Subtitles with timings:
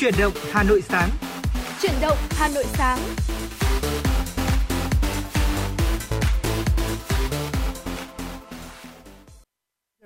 [0.00, 1.10] Chuyển động Hà Nội sáng.
[1.82, 2.98] Chuyển động Hà Nội sáng.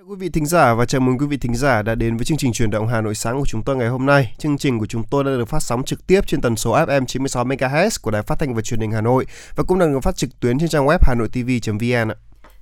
[0.07, 2.37] Quý vị thính giả và chào mừng quý vị thính giả đã đến với chương
[2.37, 4.35] trình truyền động Hà Nội sáng của chúng tôi ngày hôm nay.
[4.37, 7.05] Chương trình của chúng tôi đã được phát sóng trực tiếp trên tần số FM
[7.05, 9.25] 96 MHz của Đài Phát thanh và Truyền hình Hà Nội
[9.55, 12.15] và cũng đang được phát trực tuyến trên trang web hanoitv.vn ạ.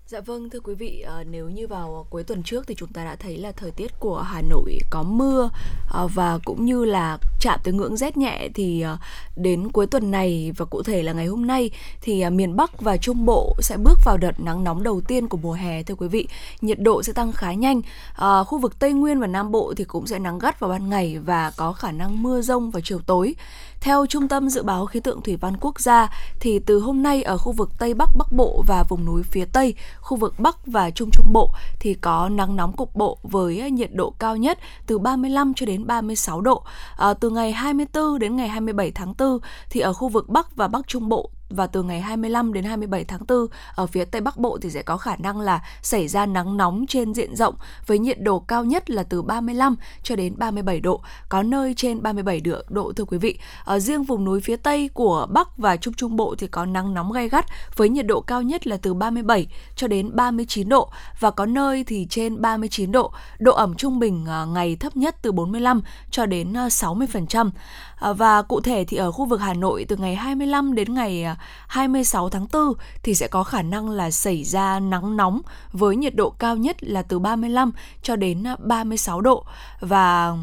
[0.07, 3.03] Dạ vâng thưa quý vị, à, nếu như vào cuối tuần trước thì chúng ta
[3.03, 5.49] đã thấy là thời tiết của Hà Nội có mưa
[5.93, 8.97] à, và cũng như là chạm tới ngưỡng rét nhẹ thì à,
[9.35, 11.71] đến cuối tuần này và cụ thể là ngày hôm nay
[12.01, 15.27] thì à, miền Bắc và Trung Bộ sẽ bước vào đợt nắng nóng đầu tiên
[15.27, 16.27] của mùa hè thưa quý vị.
[16.61, 17.81] Nhiệt độ sẽ tăng khá nhanh.
[18.15, 20.89] À, khu vực Tây Nguyên và Nam Bộ thì cũng sẽ nắng gắt vào ban
[20.89, 23.35] ngày và có khả năng mưa rông vào chiều tối.
[23.83, 27.23] Theo Trung tâm Dự báo Khí tượng Thủy văn Quốc gia, thì từ hôm nay
[27.23, 30.67] ở khu vực Tây Bắc Bắc Bộ và vùng núi phía Tây, khu vực Bắc
[30.67, 34.59] và Trung Trung Bộ thì có nắng nóng cục bộ với nhiệt độ cao nhất
[34.87, 36.63] từ 35 cho đến 36 độ.
[36.97, 40.67] À, từ ngày 24 đến ngày 27 tháng 4 thì ở khu vực Bắc và
[40.67, 44.37] Bắc Trung Bộ và từ ngày 25 đến 27 tháng 4 ở phía Tây Bắc
[44.37, 47.55] Bộ thì sẽ có khả năng là xảy ra nắng nóng trên diện rộng
[47.87, 52.03] với nhiệt độ cao nhất là từ 35 cho đến 37 độ, có nơi trên
[52.03, 53.37] 37 độ, độ thưa quý vị.
[53.63, 56.93] Ở riêng vùng núi phía Tây của Bắc và Trung Trung Bộ thì có nắng
[56.93, 60.89] nóng gay gắt với nhiệt độ cao nhất là từ 37 cho đến 39 độ
[61.19, 63.11] và có nơi thì trên 39 độ.
[63.39, 67.49] Độ ẩm trung bình à, ngày thấp nhất từ 45 cho đến à, 60%.
[67.95, 71.25] À, và cụ thể thì ở khu vực Hà Nội từ ngày 25 đến ngày
[71.67, 76.15] 26 tháng 4 thì sẽ có khả năng là xảy ra nắng nóng với nhiệt
[76.15, 79.45] độ cao nhất là từ 35 cho đến 36 độ.
[79.79, 80.33] Và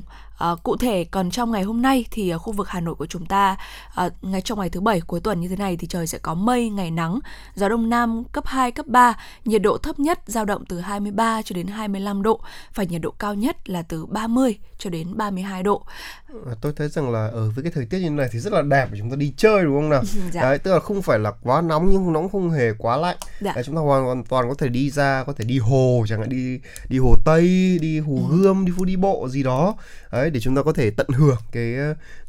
[0.40, 3.06] À, cụ thể còn trong ngày hôm nay thì ở khu vực Hà Nội của
[3.06, 3.56] chúng ta
[3.94, 6.34] à, ngay trong ngày thứ bảy cuối tuần như thế này thì trời sẽ có
[6.34, 7.18] mây, ngày nắng,
[7.54, 11.42] gió đông nam cấp 2 cấp 3, nhiệt độ thấp nhất dao động từ 23
[11.42, 12.40] cho đến 25 độ
[12.74, 15.82] và nhiệt độ cao nhất là từ 30 cho đến 32 độ.
[16.60, 18.88] Tôi thấy rằng là ở với cái thời tiết như này thì rất là đẹp
[18.92, 20.02] để chúng ta đi chơi đúng không nào?
[20.32, 20.42] dạ.
[20.42, 23.16] Đấy, tức là không phải là quá nóng nhưng nó cũng không hề quá lạnh.
[23.40, 23.52] Dạ.
[23.54, 26.28] Đấy, chúng ta hoàn toàn có thể đi ra, có thể đi hồ chẳng hạn
[26.28, 28.36] đi đi hồ Tây, đi hồ ừ.
[28.36, 29.74] Gươm, đi phố đi bộ gì đó.
[30.12, 31.76] Đấy để chúng ta có thể tận hưởng cái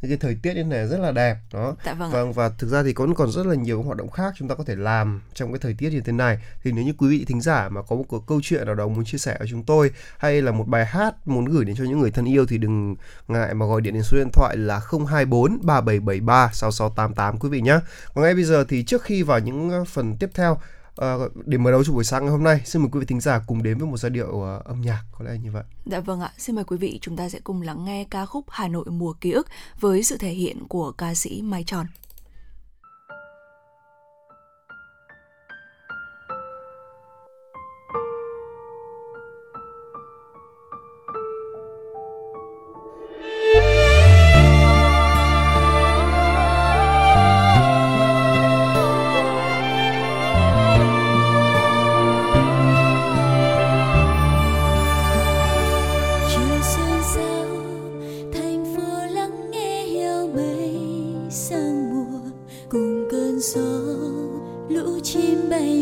[0.02, 1.76] cái, cái thời tiết như này rất là đẹp đó.
[1.84, 2.12] Dạ vâng.
[2.12, 4.54] Và, và thực ra thì còn còn rất là nhiều hoạt động khác chúng ta
[4.54, 6.38] có thể làm trong cái thời tiết như thế này.
[6.64, 8.88] Thì nếu như quý vị thính giả mà có một cái câu chuyện nào đó
[8.88, 11.84] muốn chia sẻ với chúng tôi hay là một bài hát muốn gửi đến cho
[11.84, 12.96] những người thân yêu thì đừng
[13.28, 17.78] ngại mà gọi điện đến số điện thoại là 024 3773 6688 quý vị nhé.
[18.14, 20.58] Còn ngay bây giờ thì trước khi vào những phần tiếp theo
[20.96, 21.14] À,
[21.46, 23.40] để mở đầu cho buổi sáng ngày hôm nay, xin mời quý vị thính giả
[23.46, 25.64] cùng đến với một giai điệu uh, âm nhạc có lẽ như vậy.
[25.86, 28.44] Dạ vâng ạ, xin mời quý vị chúng ta sẽ cùng lắng nghe ca khúc
[28.48, 29.46] Hà Nội mùa ký ức
[29.80, 31.86] với sự thể hiện của ca sĩ Mai Tròn.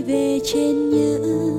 [0.03, 1.50] về trên những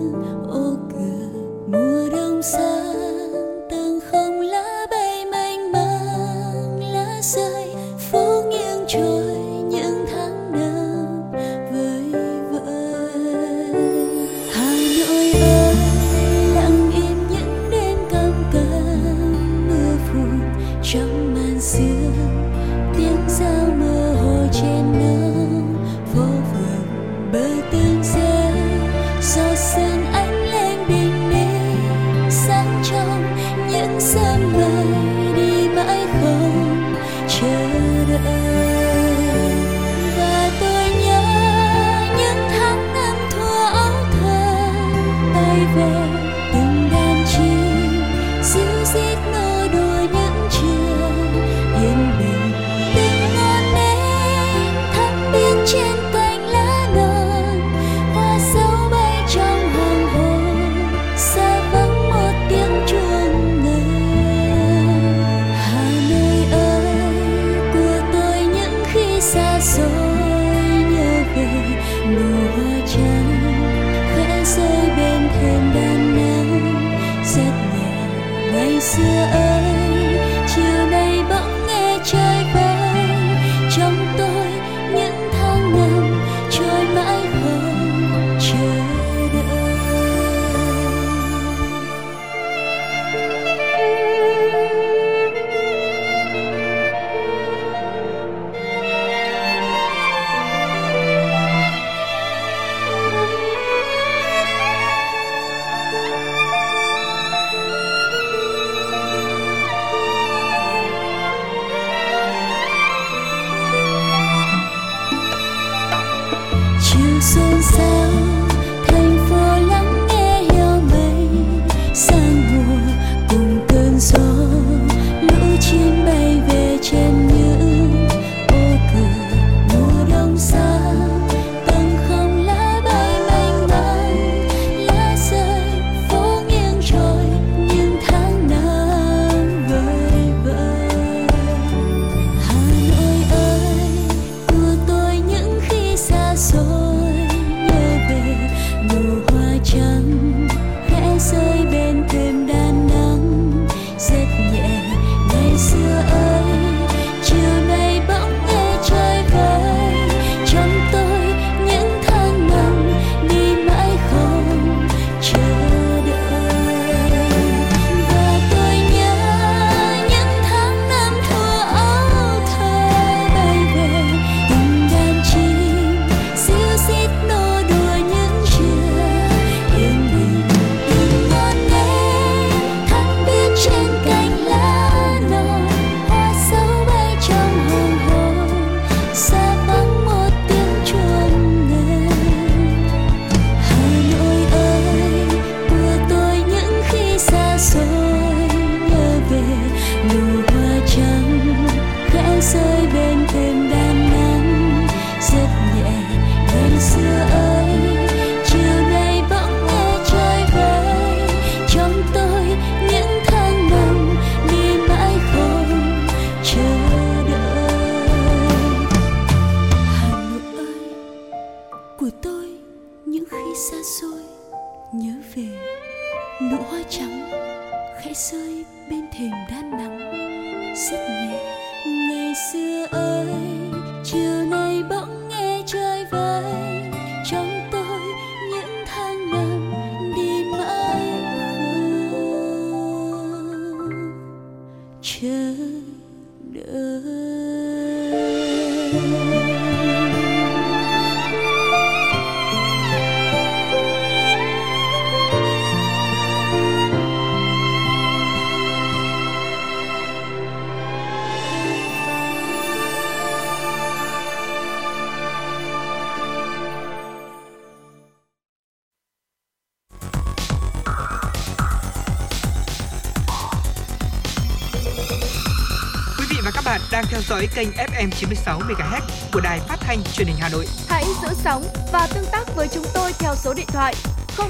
[277.31, 279.01] dõi kênh FM 96 MHz
[279.33, 280.65] của đài phát thanh truyền hình Hà Nội.
[280.87, 283.95] Hãy giữ sóng và tương tác với chúng tôi theo số điện thoại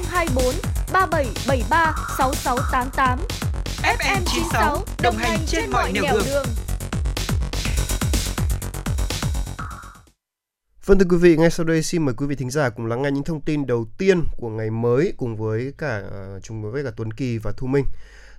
[0.09, 0.45] 024
[0.93, 3.19] 3773 6688.
[3.83, 6.23] FM 96 đồng hành trên mọi nẻo đường.
[6.25, 6.45] đường.
[10.85, 13.01] Vâng thưa quý vị, ngay sau đây xin mời quý vị thính giả cùng lắng
[13.01, 16.83] nghe những thông tin đầu tiên của ngày mới cùng với cả uh, chung với
[16.83, 17.85] cả Tuấn Kỳ và Thu Minh.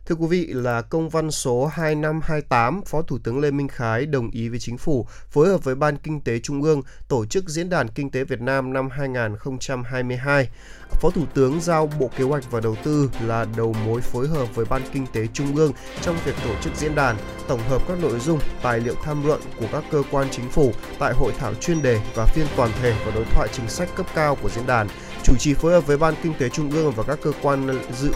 [0.06, 4.30] Thưa quý vị là công văn số 2528, Phó Thủ tướng Lê Minh Khái đồng
[4.30, 7.68] ý với chính phủ phối hợp với Ban Kinh tế Trung ương tổ chức Diễn
[7.68, 10.48] đàn Kinh tế Việt Nam năm 2022.
[10.90, 14.54] Phó Thủ tướng giao Bộ Kế hoạch và Đầu tư là đầu mối phối hợp
[14.54, 17.16] với Ban Kinh tế Trung ương trong việc tổ chức diễn đàn,
[17.48, 20.72] tổng hợp các nội dung, tài liệu tham luận của các cơ quan chính phủ
[20.98, 24.06] tại hội thảo chuyên đề và phiên toàn thể và đối thoại chính sách cấp
[24.14, 24.88] cao của diễn đàn,
[25.24, 28.10] chủ trì phối hợp với Ban Kinh tế Trung ương và các cơ quan dự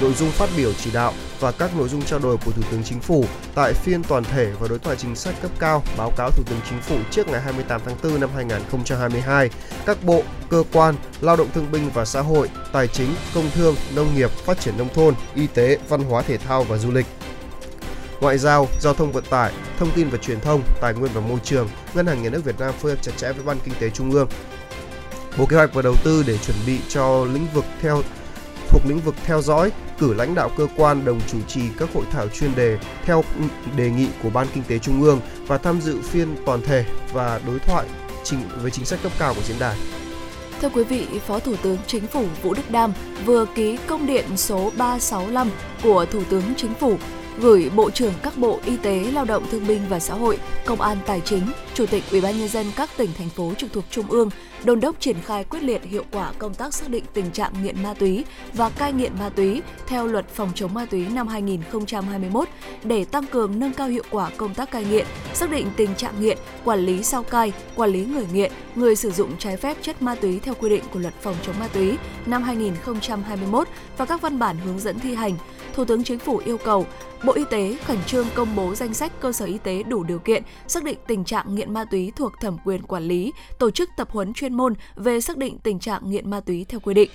[0.00, 2.82] nội dung phát biểu chỉ đạo và các nội dung trao đổi của Thủ tướng
[2.84, 3.24] Chính phủ
[3.54, 6.60] tại phiên toàn thể và đối thoại chính sách cấp cao báo cáo Thủ tướng
[6.68, 9.50] Chính phủ trước ngày 28 tháng 4 năm 2022.
[9.86, 13.74] Các bộ, cơ quan, lao động thương binh và xã hội, tài chính, công thương,
[13.94, 17.06] nông nghiệp, phát triển nông thôn, y tế, văn hóa thể thao và du lịch
[18.20, 21.38] ngoại giao, giao thông vận tải, thông tin và truyền thông, tài nguyên và môi
[21.44, 23.90] trường, Ngân hàng Nhà nước Việt Nam phối hợp chặt chẽ với Ban Kinh tế
[23.90, 24.28] Trung ương,
[25.38, 28.02] Bộ Kế hoạch và Đầu tư để chuẩn bị cho lĩnh vực theo
[28.68, 32.04] thuộc lĩnh vực theo dõi, cử lãnh đạo cơ quan đồng chủ trì các hội
[32.12, 33.24] thảo chuyên đề theo
[33.76, 37.40] đề nghị của Ban Kinh tế Trung ương và tham dự phiên toàn thể và
[37.46, 37.86] đối thoại
[38.24, 39.76] chính với chính sách cấp cao của diễn đàn.
[40.60, 42.92] Thưa quý vị, Phó Thủ tướng Chính phủ Vũ Đức Đam
[43.24, 45.50] vừa ký công điện số 365
[45.82, 46.96] của Thủ tướng Chính phủ
[47.40, 50.80] gửi Bộ trưởng các Bộ Y tế, Lao động Thương binh và Xã hội, Công
[50.80, 51.42] an Tài chính,
[51.74, 54.30] Chủ tịch Ủy ban nhân dân các tỉnh thành phố trực thuộc Trung ương
[54.64, 57.82] đôn đốc triển khai quyết liệt hiệu quả công tác xác định tình trạng nghiện
[57.82, 62.48] ma túy và cai nghiện ma túy theo luật phòng chống ma túy năm 2021
[62.84, 66.20] để tăng cường nâng cao hiệu quả công tác cai nghiện, xác định tình trạng
[66.20, 70.02] nghiện, quản lý sau cai, quản lý người nghiện, người sử dụng trái phép chất
[70.02, 74.20] ma túy theo quy định của luật phòng chống ma túy năm 2021 và các
[74.22, 75.36] văn bản hướng dẫn thi hành.
[75.76, 76.86] Thủ tướng Chính phủ yêu cầu
[77.24, 80.18] Bộ Y tế khẩn trương công bố danh sách cơ sở y tế đủ điều
[80.18, 83.90] kiện xác định tình trạng nghiện ma túy thuộc thẩm quyền quản lý, tổ chức
[83.96, 87.10] tập huấn chuyên môn về xác định tình trạng nghiện ma túy theo quy định.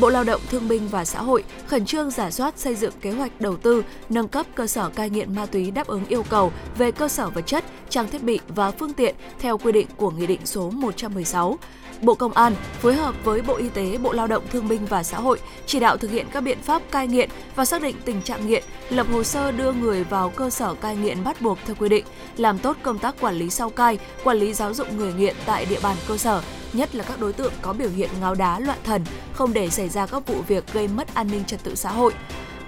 [0.00, 3.10] Bộ Lao động Thương binh và Xã hội khẩn trương giả soát xây dựng kế
[3.10, 6.52] hoạch đầu tư, nâng cấp cơ sở cai nghiện ma túy đáp ứng yêu cầu
[6.78, 10.10] về cơ sở vật chất, trang thiết bị và phương tiện theo quy định của
[10.10, 11.58] Nghị định số 116
[12.02, 15.02] Bộ Công an phối hợp với Bộ Y tế, Bộ Lao động Thương binh và
[15.02, 18.22] Xã hội chỉ đạo thực hiện các biện pháp cai nghiện và xác định tình
[18.22, 21.76] trạng nghiện, lập hồ sơ đưa người vào cơ sở cai nghiện bắt buộc theo
[21.78, 22.04] quy định,
[22.36, 25.64] làm tốt công tác quản lý sau cai, quản lý giáo dục người nghiện tại
[25.64, 26.42] địa bàn cơ sở,
[26.72, 29.88] nhất là các đối tượng có biểu hiện ngáo đá loạn thần, không để xảy
[29.88, 32.12] ra các vụ việc gây mất an ninh trật tự xã hội.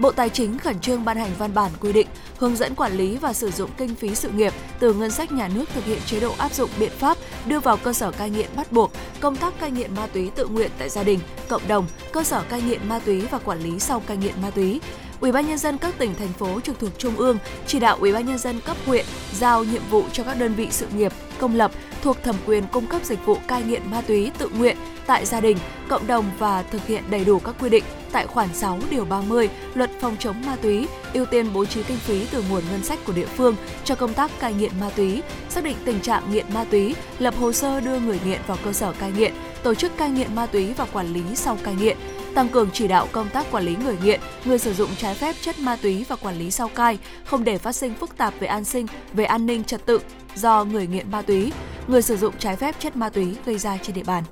[0.02, 2.06] Bộ Tài chính khẩn trương ban hành văn bản quy định
[2.36, 5.48] hướng dẫn quản lý và sử dụng kinh phí sự nghiệp từ ngân sách nhà
[5.54, 8.48] nước thực hiện chế độ áp dụng biện pháp đưa vào cơ sở cai nghiện
[8.56, 11.18] bắt buộc, công tác cai nghiện ma túy tự nguyện tại gia đình,
[11.48, 14.50] cộng đồng, cơ sở cai nghiện ma túy và quản lý sau cai nghiện ma
[14.50, 14.80] túy.
[15.20, 18.12] Ủy ban nhân dân các tỉnh thành phố trực thuộc trung ương chỉ đạo Ủy
[18.12, 19.04] ban nhân dân cấp huyện
[19.38, 21.70] giao nhiệm vụ cho các đơn vị sự nghiệp công lập
[22.02, 24.76] thuộc thẩm quyền cung cấp dịch vụ cai nghiện ma túy tự nguyện
[25.12, 25.56] tại gia đình,
[25.88, 29.48] cộng đồng và thực hiện đầy đủ các quy định tại khoản 6 điều 30
[29.74, 32.98] Luật phòng chống ma túy, ưu tiên bố trí kinh phí từ nguồn ngân sách
[33.06, 36.46] của địa phương cho công tác cai nghiện ma túy, xác định tình trạng nghiện
[36.54, 39.96] ma túy, lập hồ sơ đưa người nghiện vào cơ sở cai nghiện, tổ chức
[39.96, 41.96] cai nghiện ma túy và quản lý sau cai nghiện,
[42.34, 45.36] tăng cường chỉ đạo công tác quản lý người nghiện, người sử dụng trái phép
[45.40, 48.46] chất ma túy và quản lý sau cai, không để phát sinh phức tạp về
[48.46, 50.00] an sinh, về an ninh trật tự
[50.36, 51.52] do người nghiện ma túy,
[51.86, 54.24] người sử dụng trái phép chất ma túy gây ra trên địa bàn.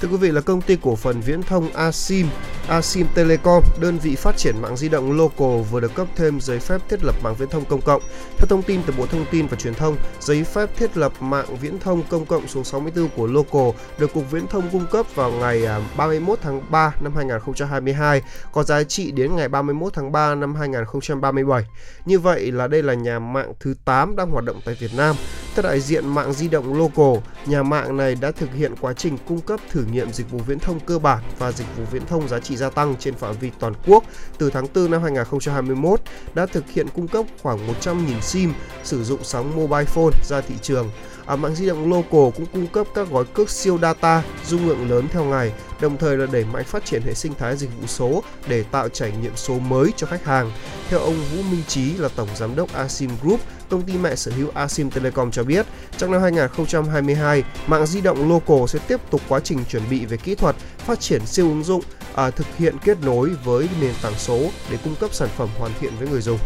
[0.00, 2.26] Thưa quý vị là công ty cổ phần viễn thông Asim
[2.68, 6.58] Asim Telecom, đơn vị phát triển mạng di động local vừa được cấp thêm giấy
[6.58, 8.02] phép thiết lập mạng viễn thông công cộng.
[8.38, 11.56] Theo thông tin từ Bộ Thông tin và Truyền thông, giấy phép thiết lập mạng
[11.60, 15.30] viễn thông công cộng số 64 của local được Cục Viễn thông cung cấp vào
[15.30, 18.22] ngày à, 31 tháng 3 năm 2022,
[18.52, 21.64] có giá trị đến ngày 31 tháng 3 năm 2037.
[22.04, 25.16] Như vậy là đây là nhà mạng thứ 8 đang hoạt động tại Việt Nam.
[25.54, 29.18] Theo đại diện mạng di động local, nhà mạng này đã thực hiện quá trình
[29.28, 32.28] cung cấp thử nghiệm dịch vụ viễn thông cơ bản và dịch vụ viễn thông
[32.28, 34.04] giá trị gia tăng trên phạm vi toàn quốc
[34.38, 36.00] từ tháng 4 năm 2021,
[36.34, 38.52] đã thực hiện cung cấp khoảng 100.000 SIM
[38.84, 40.90] sử dụng sóng mobile phone ra thị trường.
[41.26, 44.90] À, mạng di động local cũng cung cấp các gói cước siêu data dung lượng
[44.90, 47.86] lớn theo ngày, đồng thời là đẩy mạnh phát triển hệ sinh thái dịch vụ
[47.86, 50.52] số để tạo trải nghiệm số mới cho khách hàng.
[50.88, 53.40] Theo ông Vũ Minh Trí là tổng giám đốc Asim Group,
[53.70, 55.66] công ty mẹ sở hữu Asim Telecom cho biết,
[55.96, 60.16] trong năm 2022, mạng di động local sẽ tiếp tục quá trình chuẩn bị về
[60.16, 61.82] kỹ thuật, phát triển siêu ứng dụng,
[62.14, 64.40] à, thực hiện kết nối với nền tảng số
[64.70, 66.38] để cung cấp sản phẩm hoàn thiện với người dùng.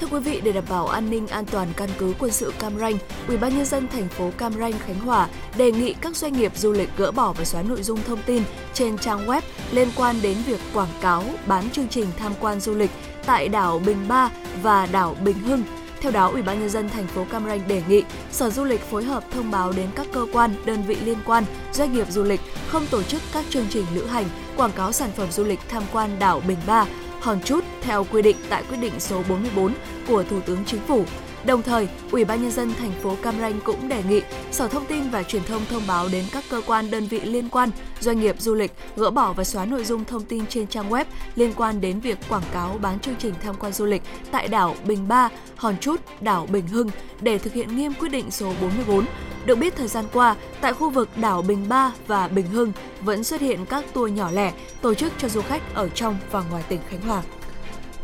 [0.00, 2.78] Thưa quý vị, để đảm bảo an ninh an toàn căn cứ quân sự Cam
[2.78, 2.98] Ranh,
[3.28, 6.52] Ủy ban nhân dân thành phố Cam Ranh Khánh Hòa đề nghị các doanh nghiệp
[6.56, 8.42] du lịch gỡ bỏ và xóa nội dung thông tin
[8.74, 9.40] trên trang web
[9.72, 12.90] liên quan đến việc quảng cáo bán chương trình tham quan du lịch
[13.26, 14.30] tại đảo Bình Ba
[14.62, 15.62] và đảo Bình Hưng.
[16.00, 18.80] Theo đó, Ủy ban nhân dân thành phố Cam Ranh đề nghị Sở Du lịch
[18.80, 22.22] phối hợp thông báo đến các cơ quan, đơn vị liên quan, doanh nghiệp du
[22.22, 25.60] lịch không tổ chức các chương trình lữ hành, quảng cáo sản phẩm du lịch
[25.68, 26.86] tham quan đảo Bình Ba,
[27.24, 29.74] Hòn Chút theo quy định tại quyết định số 44
[30.08, 31.04] của Thủ tướng Chính phủ
[31.46, 34.22] Đồng thời, Ủy ban nhân dân thành phố Cam Ranh cũng đề nghị
[34.52, 37.48] Sở Thông tin và Truyền thông thông báo đến các cơ quan đơn vị liên
[37.48, 37.70] quan,
[38.00, 41.04] doanh nghiệp du lịch gỡ bỏ và xóa nội dung thông tin trên trang web
[41.36, 44.74] liên quan đến việc quảng cáo bán chương trình tham quan du lịch tại đảo
[44.86, 46.88] Bình Ba, Hòn Chút, đảo Bình Hưng
[47.20, 49.04] để thực hiện nghiêm quyết định số 44
[49.46, 53.24] được biết thời gian qua, tại khu vực đảo Bình Ba và Bình Hưng vẫn
[53.24, 56.62] xuất hiện các tour nhỏ lẻ tổ chức cho du khách ở trong và ngoài
[56.68, 57.22] tỉnh Khánh Hòa.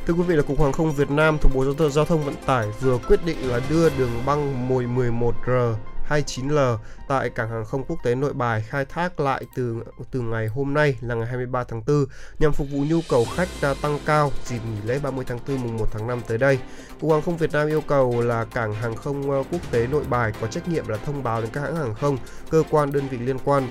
[0.06, 2.66] Thưa quý vị là Cục Hàng không Việt Nam thuộc Bộ Giao thông Vận tải
[2.80, 5.74] vừa quyết định là đưa đường băng mồi 11R
[6.08, 6.76] 29L
[7.08, 9.76] tại cảng hàng không quốc tế Nội Bài khai thác lại từ
[10.10, 12.04] từ ngày hôm nay là ngày 23 tháng 4
[12.38, 15.62] nhằm phục vụ nhu cầu khách đã tăng cao dịp nghỉ lễ 30 tháng 4
[15.62, 16.58] mùng 1 tháng 5 tới đây.
[17.00, 20.04] Cục Hàng không Việt Nam yêu cầu là cảng hàng không ờ, quốc tế Nội
[20.08, 22.18] Bài có trách nhiệm là thông báo đến các hãng hàng không,
[22.50, 23.68] cơ quan đơn vị liên quan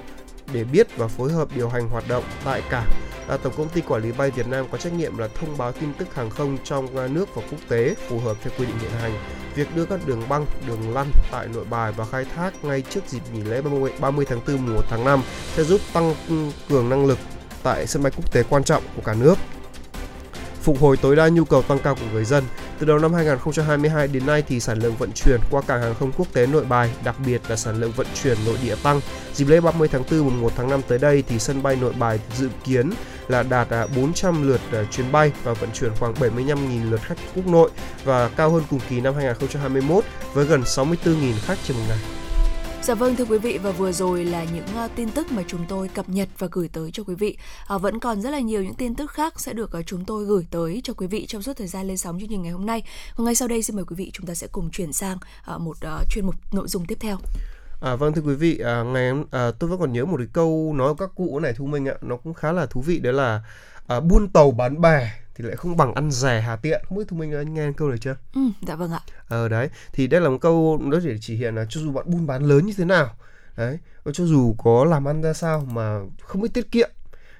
[0.53, 2.89] để biết và phối hợp điều hành hoạt động tại cảng.
[3.27, 5.71] À, Tổng công ty quản lý bay Việt Nam có trách nhiệm là thông báo
[5.71, 8.79] tin tức hàng không trong à, nước và quốc tế phù hợp theo quy định
[8.79, 9.13] hiện hành.
[9.55, 13.07] Việc đưa các đường băng, đường lăn tại nội bài và khai thác ngay trước
[13.07, 13.61] dịp nghỉ lễ
[13.99, 15.21] 30, tháng 4 mùa 1 tháng 5
[15.55, 16.35] sẽ giúp tăng ừ,
[16.69, 17.17] cường năng lực
[17.63, 19.35] tại sân bay quốc tế quan trọng của cả nước
[20.61, 22.43] phục hồi tối đa nhu cầu tăng cao của người dân.
[22.79, 26.11] Từ đầu năm 2022 đến nay thì sản lượng vận chuyển qua cảng hàng không
[26.17, 29.01] quốc tế Nội Bài, đặc biệt là sản lượng vận chuyển nội địa tăng.
[29.33, 31.93] Dịp lễ 30 tháng 4 mùng 1 tháng 5 tới đây thì sân bay Nội
[31.99, 32.89] Bài dự kiến
[33.27, 37.17] là đạt à, 400 lượt à, chuyến bay và vận chuyển khoảng 75.000 lượt khách
[37.35, 37.69] quốc nội
[38.03, 42.18] và cao hơn cùng kỳ năm 2021 với gần 64.000 khách trên một ngày.
[42.83, 45.65] Dạ vâng thưa quý vị và vừa rồi là những uh, tin tức mà chúng
[45.69, 47.37] tôi cập nhật và gửi tới cho quý vị.
[47.75, 50.25] Uh, vẫn còn rất là nhiều những tin tức khác sẽ được uh, chúng tôi
[50.25, 52.65] gửi tới cho quý vị trong suốt thời gian lên sóng chương trình ngày hôm
[52.65, 52.83] nay.
[53.15, 55.17] Và ngay sau đây xin mời quý vị chúng ta sẽ cùng chuyển sang
[55.55, 57.17] uh, một uh, chuyên mục nội dung tiếp theo.
[57.81, 60.73] À, vâng thưa quý vị, à, ngày à, tôi vẫn còn nhớ một cái câu
[60.75, 63.13] nói của các cụ này Thu Minh ạ, nó cũng khá là thú vị đấy
[63.13, 63.41] là
[63.87, 66.83] à, buôn tàu bán bè thì lại không bằng ăn rẻ hà tiện.
[66.89, 68.15] Không biết thu minh anh nghe câu này chưa?
[68.33, 68.99] Ừ dạ vâng ạ.
[69.27, 69.69] Ờ đấy.
[69.93, 72.43] Thì đây là một câu nó để chỉ hiện là cho dù bạn buôn bán
[72.43, 73.15] lớn như thế nào
[73.57, 73.79] đấy
[74.13, 76.89] cho dù có làm ăn ra sao mà không biết tiết kiệm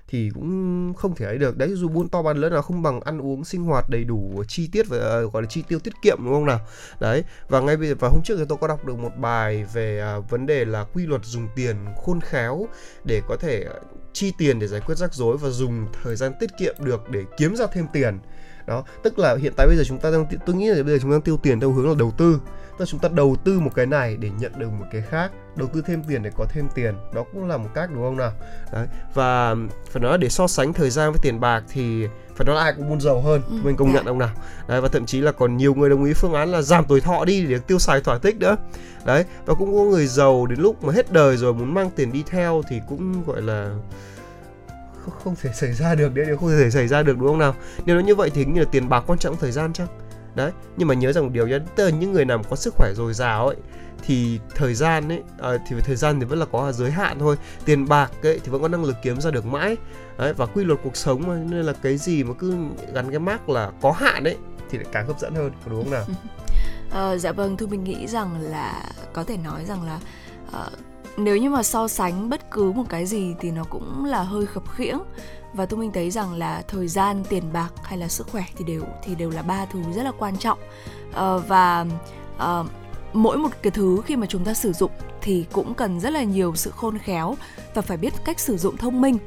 [0.10, 1.58] thì cũng không thể ấy được.
[1.58, 4.44] Đấy, dù buôn to bán lớn là không bằng ăn uống sinh hoạt đầy đủ
[4.48, 6.60] chi tiết và ờ, gọi là chi tiêu tiết kiệm, đúng không nào?
[7.00, 9.66] Đấy, và ngay bây giờ và hôm trước thì tôi có đọc được một bài
[9.74, 11.76] về à, vấn đề là quy luật dùng tiền
[12.06, 12.68] khôn khéo
[13.04, 13.80] để có thể ờ,
[14.14, 17.24] chi tiền để giải quyết rắc rối và dùng thời gian tiết kiệm được để
[17.38, 18.20] kiếm ra thêm tiền.
[18.68, 21.00] Đó, tức là hiện tại bây giờ chúng ta đang, tôi nghĩ là bây giờ
[21.02, 22.40] chúng ta đang tiêu tiền theo hướng là đầu tư
[22.80, 25.32] tức là chúng ta đầu tư một cái này để nhận được một cái khác
[25.56, 28.18] đầu tư thêm tiền để có thêm tiền đó cũng là một cách đúng không
[28.18, 28.32] nào?
[28.74, 29.56] Đấy và
[29.92, 32.74] phải nói để so sánh thời gian với tiền bạc thì phải nói là ai
[32.74, 34.30] cũng buôn giàu hơn ừ, mình công nhận ông nào.
[34.68, 37.02] Đấy và thậm chí là còn nhiều người đồng ý phương án là giảm tuổi
[37.02, 38.58] thọ đi để tiêu xài thỏa thích nữa.
[39.06, 42.12] Đấy và cũng có người giàu đến lúc mà hết đời rồi muốn mang tiền
[42.12, 43.72] đi theo thì cũng gọi là
[45.24, 47.56] không, thể xảy ra được đấy không thể xảy ra được đúng không nào?
[47.86, 49.88] Nếu nó như vậy thì như là tiền bạc quan trọng thời gian chăng
[50.36, 52.74] đấy nhưng mà nhớ rằng một điều nhé tức là những người nào có sức
[52.78, 53.58] khỏe dồi dào ấy
[54.04, 57.36] thì thời gian ấy à, thì thời gian thì vẫn là có giới hạn thôi.
[57.66, 59.78] Tiền bạc ấy thì vẫn có năng lực kiếm ra được mãi.
[60.18, 62.56] Đấy, và quy luật cuộc sống mà nên là cái gì mà cứ
[62.94, 64.38] gắn cái mác là có hạn ấy
[64.70, 66.06] thì lại càng hấp dẫn hơn đúng không nào?
[66.92, 68.84] Ờ, dạ vâng thu mình nghĩ rằng là
[69.14, 70.00] có thể nói rằng là
[70.48, 70.74] uh,
[71.20, 74.46] nếu như mà so sánh bất cứ một cái gì thì nó cũng là hơi
[74.46, 75.00] khập khiễng.
[75.54, 78.66] Và tôi mình thấy rằng là thời gian tiền bạc hay là sức khỏe thì
[78.66, 80.60] đều thì đều là ba thứ rất là quan trọng.
[81.14, 81.86] À, và
[82.38, 82.64] à,
[83.14, 86.24] mỗi một cái thứ khi mà chúng ta sử dụng thì cũng cần rất là
[86.24, 87.36] nhiều sự khôn khéo.
[87.74, 89.18] Và phải biết cách sử dụng thông minh.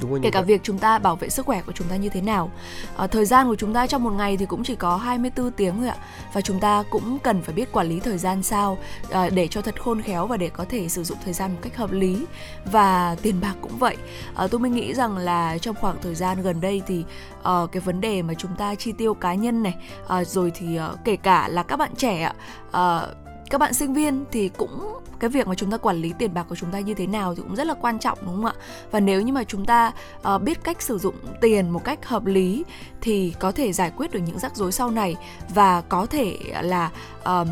[0.00, 0.46] Đúng rồi, kể cả vậy.
[0.46, 2.50] việc chúng ta bảo vệ sức khỏe của chúng ta như thế nào.
[2.96, 5.78] À, thời gian của chúng ta trong một ngày thì cũng chỉ có 24 tiếng
[5.78, 5.96] thôi ạ.
[6.32, 8.78] Và chúng ta cũng cần phải biết quản lý thời gian sao
[9.10, 11.58] à, để cho thật khôn khéo và để có thể sử dụng thời gian một
[11.62, 12.26] cách hợp lý
[12.72, 13.96] và tiền bạc cũng vậy.
[14.34, 17.04] À, tôi mới nghĩ rằng là trong khoảng thời gian gần đây thì
[17.40, 19.74] uh, cái vấn đề mà chúng ta chi tiêu cá nhân này
[20.20, 22.34] uh, rồi thì uh, kể cả là các bạn trẻ ạ
[22.68, 26.34] uh, các bạn sinh viên thì cũng cái việc mà chúng ta quản lý tiền
[26.34, 28.44] bạc của chúng ta như thế nào thì cũng rất là quan trọng đúng không
[28.44, 28.52] ạ?
[28.90, 29.92] Và nếu như mà chúng ta
[30.34, 32.64] uh, biết cách sử dụng tiền một cách hợp lý
[33.00, 35.16] thì có thể giải quyết được những rắc rối sau này
[35.54, 36.90] và có thể là
[37.24, 37.48] um,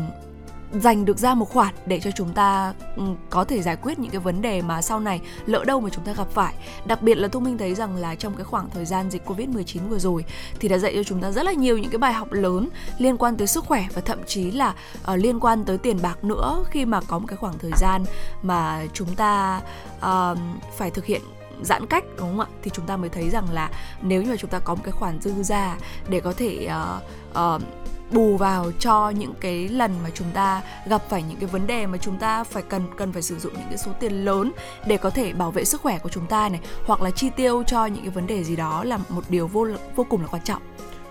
[0.73, 4.11] dành được ra một khoản để cho chúng ta ừ, có thể giải quyết những
[4.11, 6.53] cái vấn đề mà sau này lỡ đâu mà chúng ta gặp phải.
[6.85, 9.87] Đặc biệt là Thu Minh thấy rằng là trong cái khoảng thời gian dịch Covid-19
[9.89, 10.25] vừa rồi
[10.59, 13.17] thì đã dạy cho chúng ta rất là nhiều những cái bài học lớn liên
[13.17, 14.75] quan tới sức khỏe và thậm chí là
[15.11, 18.05] uh, liên quan tới tiền bạc nữa khi mà có một cái khoảng thời gian
[18.41, 19.61] mà chúng ta
[19.97, 20.37] uh,
[20.77, 21.21] phải thực hiện
[21.61, 23.69] giãn cách đúng không ạ thì chúng ta mới thấy rằng là
[24.01, 25.77] nếu như mà chúng ta có một cái khoản dư ra
[26.09, 27.61] để có thể uh, uh,
[28.11, 31.85] bù vào cho những cái lần mà chúng ta gặp phải những cái vấn đề
[31.85, 34.51] mà chúng ta phải cần cần phải sử dụng những cái số tiền lớn
[34.85, 37.63] để có thể bảo vệ sức khỏe của chúng ta này hoặc là chi tiêu
[37.67, 40.43] cho những cái vấn đề gì đó là một điều vô vô cùng là quan
[40.43, 40.61] trọng.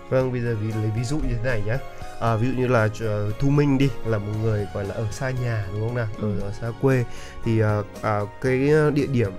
[0.09, 1.77] Vâng, bây giờ vì lấy ví dụ như thế này nhé.
[2.21, 5.07] À, ví dụ như là uh, Thu Minh đi là một người gọi là ở
[5.11, 6.39] xa nhà đúng không nào, ừ.
[6.39, 7.05] ở, ở xa quê
[7.43, 7.67] thì uh,
[7.99, 9.31] uh, cái địa điểm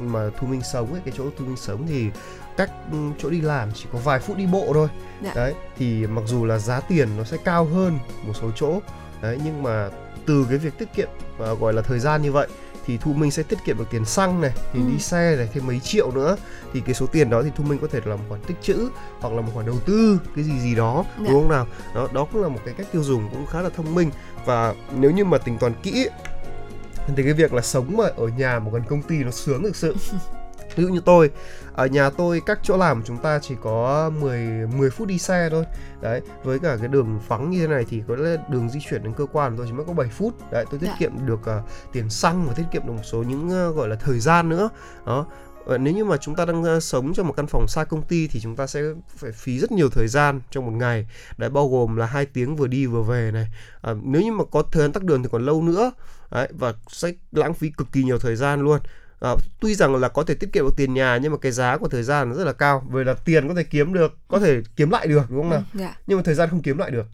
[0.00, 2.10] mà Thu Minh sống ấy, cái chỗ Thu Minh sống thì
[2.56, 4.88] cách ừ, chỗ đi làm chỉ có vài phút đi bộ thôi
[5.22, 5.32] dạ.
[5.34, 8.80] đấy thì mặc dù là giá tiền nó sẽ cao hơn một số chỗ
[9.22, 9.88] đấy nhưng mà
[10.26, 11.08] từ cái việc tiết kiệm
[11.52, 12.48] uh, gọi là thời gian như vậy
[12.86, 14.86] thì thu minh sẽ tiết kiệm được tiền xăng này thì ừ.
[14.92, 16.36] đi xe này thêm mấy triệu nữa
[16.72, 18.88] thì cái số tiền đó thì thu minh có thể làm khoản tích trữ
[19.20, 21.24] hoặc là một khoản đầu tư cái gì gì đó dạ.
[21.28, 23.68] đúng không nào đó đó cũng là một cái cách tiêu dùng cũng khá là
[23.76, 24.10] thông minh
[24.44, 26.08] và nếu như mà tính toán kỹ
[27.16, 29.76] thì cái việc là sống mà ở nhà một gần công ty nó sướng thực
[29.76, 29.96] sự
[30.76, 31.30] ví dụ như tôi
[31.72, 35.18] ở nhà tôi các chỗ làm của chúng ta chỉ có 10 10 phút đi
[35.18, 35.64] xe thôi.
[36.00, 39.02] Đấy với cả cái đường vắng như thế này thì có lẽ đường di chuyển
[39.02, 40.52] đến cơ quan tôi chỉ mất có 7 phút.
[40.52, 40.96] Đấy tôi tiết dạ.
[40.98, 43.96] kiệm được uh, tiền xăng và tiết kiệm được một số những uh, gọi là
[43.96, 44.68] thời gian nữa.
[45.06, 45.26] Đó.
[45.66, 48.28] Ờ, nếu như mà chúng ta đang sống trong một căn phòng xa công ty
[48.28, 48.82] thì chúng ta sẽ
[49.16, 51.06] phải phí rất nhiều thời gian trong một ngày.
[51.38, 53.48] Đấy bao gồm là hai tiếng vừa đi vừa về này.
[53.82, 55.92] À, nếu như mà có thời gian tắc đường thì còn lâu nữa.
[56.30, 58.80] Đấy, và sẽ lãng phí cực kỳ nhiều thời gian luôn
[59.24, 61.76] à, tuy rằng là có thể tiết kiệm được tiền nhà nhưng mà cái giá
[61.78, 62.86] của thời gian nó rất là cao.
[62.90, 65.62] Bởi là tiền có thể kiếm được có thể kiếm lại được đúng không nào?
[65.72, 65.98] ừ, dạ.
[66.06, 67.06] nhưng mà thời gian không kiếm lại được.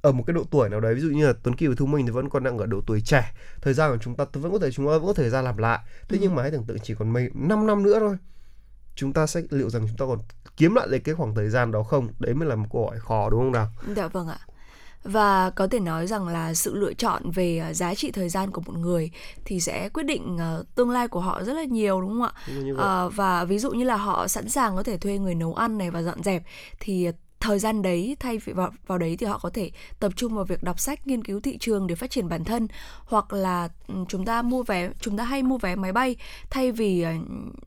[0.00, 1.86] Ở một cái độ tuổi nào đấy ví dụ như là Tuấn Kỳ và Thu
[1.86, 3.32] Minh thì vẫn còn đang ở độ tuổi trẻ.
[3.60, 5.56] Thời gian của chúng ta vẫn có thể chúng ta vẫn có thời gian làm
[5.56, 5.78] lại.
[6.08, 6.18] Thế ừ.
[6.22, 8.16] nhưng mà hãy tưởng tượng chỉ còn mấy 5 năm nữa thôi
[8.94, 10.18] chúng ta sẽ liệu rằng chúng ta còn
[10.56, 12.08] kiếm lại được cái khoảng thời gian đó không?
[12.18, 13.68] Đấy mới là một câu hỏi khó đúng không nào?
[13.96, 14.38] Dạ vâng ạ
[15.02, 18.50] và có thể nói rằng là sự lựa chọn về ờ, giá trị thời gian
[18.50, 19.10] của một người
[19.44, 22.32] thì sẽ quyết định uh, tương lai của họ rất là nhiều đúng không ạ?
[23.06, 25.78] Uh, và ví dụ như là họ sẵn sàng có thể thuê người nấu ăn
[25.78, 26.42] này và dọn dẹp
[26.80, 27.08] thì
[27.40, 30.44] thời gian đấy thay vì vào, vào đấy thì họ có thể tập trung vào
[30.44, 32.68] việc đọc sách nghiên cứu thị trường để phát triển bản thân.
[33.04, 36.16] Hoặc là ừ, chúng ta mua vé chúng ta hay mua vé máy bay
[36.50, 37.04] thay vì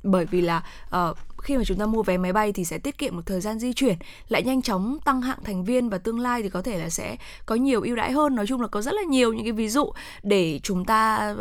[0.03, 2.97] bởi vì là uh, khi mà chúng ta mua vé máy bay thì sẽ tiết
[2.97, 3.95] kiệm một thời gian di chuyển
[4.27, 7.17] lại nhanh chóng tăng hạng thành viên và tương lai thì có thể là sẽ
[7.45, 8.35] có nhiều ưu đãi hơn.
[8.35, 9.91] Nói chung là có rất là nhiều những cái ví dụ
[10.23, 11.35] để chúng ta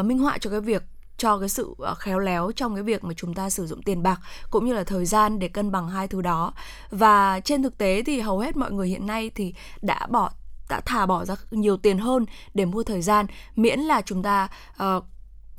[0.00, 0.82] uh, minh họa cho cái việc
[1.16, 4.02] cho cái sự ờ, khéo léo trong cái việc mà chúng ta sử dụng tiền
[4.02, 6.52] bạc cũng như là thời gian để cân bằng hai thứ đó.
[6.90, 10.30] Và trên thực tế thì hầu hết mọi người hiện nay thì đã bỏ
[10.68, 14.48] đã thả bỏ ra nhiều tiền hơn để mua thời gian miễn là chúng ta
[14.82, 15.04] uh,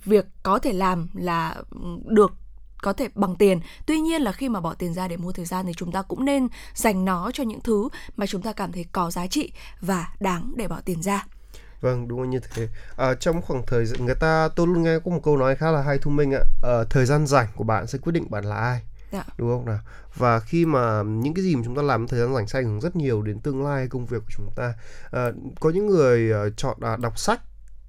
[0.05, 2.31] việc có thể làm là ừ, được
[2.81, 5.45] có thể bằng tiền tuy nhiên là khi mà bỏ tiền ra để mua thời
[5.45, 8.71] gian thì chúng ta cũng nên dành nó cho những thứ mà chúng ta cảm
[8.71, 11.25] thấy có giá trị và đáng để bỏ tiền ra
[11.81, 12.67] Vâng, đúng là như thế.
[12.97, 15.71] À, trong khoảng thời gian người ta tôi luôn nghe có một câu nói khá
[15.71, 16.41] là hay thông minh ạ.
[16.63, 18.81] À, thời gian rảnh của bạn sẽ quyết định bạn là ai.
[19.11, 19.23] Dạ.
[19.37, 19.79] Đúng không nào?
[20.15, 22.65] Và khi mà những cái gì mà chúng ta làm thời gian rảnh sẽ ảnh
[22.65, 24.73] hưởng rất nhiều đến tương lai công việc của chúng ta.
[25.11, 27.41] À, có những người uh, chọn uh, đọc sách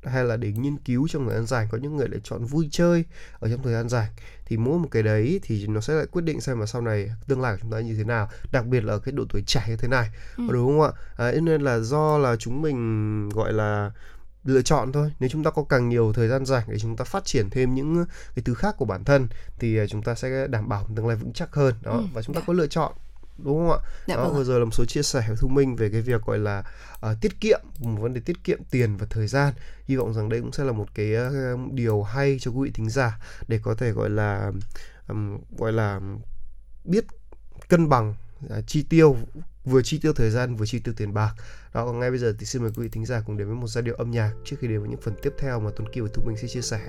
[0.04, 2.68] hay là để nghiên cứu trong thời gian rảnh có những người lại chọn vui
[2.72, 3.04] chơi
[3.38, 4.10] ở trong thời gian rảnh
[4.50, 7.10] thì mỗi một cái đấy thì nó sẽ lại quyết định xem mà sau này
[7.26, 9.42] tương lai của chúng ta như thế nào đặc biệt là ở cái độ tuổi
[9.46, 10.10] trẻ như thế này.
[10.36, 10.44] Ừ.
[10.50, 10.92] đúng không ạ?
[11.16, 13.90] À, nên là do là chúng mình gọi là
[14.44, 15.12] lựa chọn thôi.
[15.20, 17.74] Nếu chúng ta có càng nhiều thời gian rảnh để chúng ta phát triển thêm
[17.74, 21.06] những cái thứ khác của bản thân thì à, chúng ta sẽ đảm bảo tương
[21.06, 21.74] lai vững chắc hơn.
[21.82, 22.04] Đó ừ.
[22.12, 22.92] và chúng ta có lựa chọn
[23.44, 23.78] đúng không ạ?
[24.06, 26.00] Dạ đó, vâng vừa rồi là một số chia sẻ của thu minh về cái
[26.00, 26.64] việc gọi là
[27.10, 29.54] uh, tiết kiệm một vấn đề tiết kiệm tiền và thời gian.
[29.84, 32.72] Hy vọng rằng đây cũng sẽ là một cái uh, điều hay cho quý vị
[32.74, 34.52] thính giả để có thể gọi là
[35.08, 36.00] um, gọi là
[36.84, 37.04] biết
[37.68, 38.14] cân bằng
[38.46, 39.16] uh, chi tiêu
[39.64, 41.34] vừa chi tiêu thời gian vừa chi tiêu tiền bạc.
[41.74, 43.56] Đó còn ngay bây giờ thì xin mời quý vị thính giả cùng đến với
[43.56, 45.92] một giai điệu âm nhạc trước khi đến với những phần tiếp theo mà Tuấn
[45.92, 46.80] Kiều và Thu Minh sẽ chia sẻ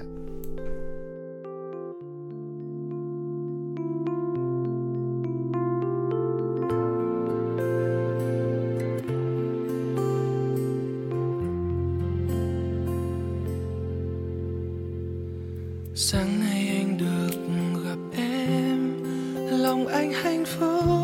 [15.95, 17.31] sáng nay anh được
[17.85, 19.03] gặp em
[19.61, 21.00] lòng anh hạnh phúc.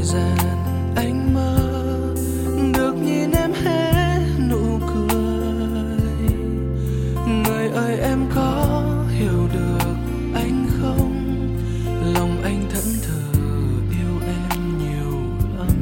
[0.00, 0.36] Thời gian,
[0.96, 1.58] anh mơ
[2.74, 4.18] được nhìn em hé
[4.50, 6.28] nụ cười.
[7.26, 8.82] Người ơi, em có
[9.18, 9.96] hiểu được
[10.34, 11.12] anh không?
[12.14, 13.40] Lòng anh thẫn thờ
[13.90, 15.12] yêu em nhiều
[15.58, 15.76] lắm.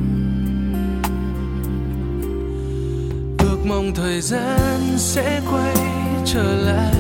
[3.39, 5.77] Ước mong thời gian sẽ quay
[6.25, 6.98] trở lại.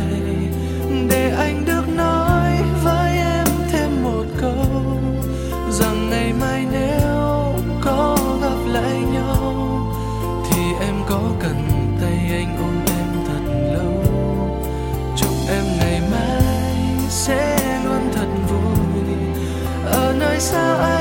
[20.38, 20.97] Ở nơi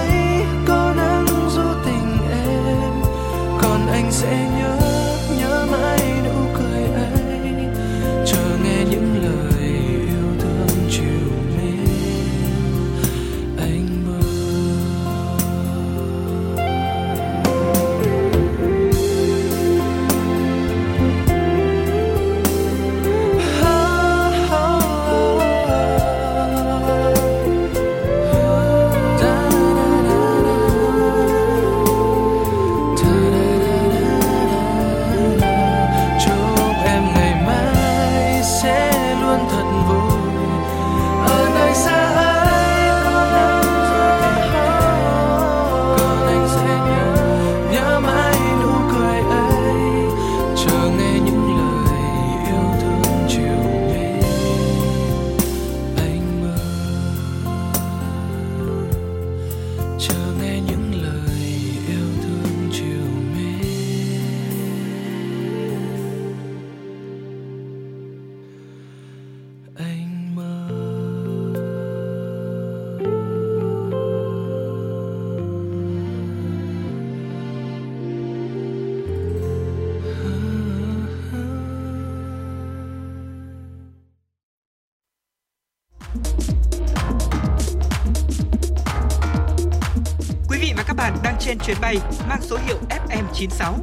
[91.68, 91.98] chuyến bay
[92.30, 93.74] mang số hiệu FM96.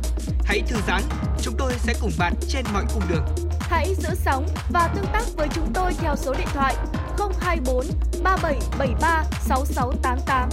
[0.44, 1.03] Hãy thư giãn,
[1.42, 3.25] chúng tôi sẽ cùng bạn trên mọi cung đường.
[3.61, 6.77] Hãy giữ sóng và tương tác với chúng tôi theo số điện thoại
[7.40, 7.87] 024
[8.23, 10.49] 3773 6688.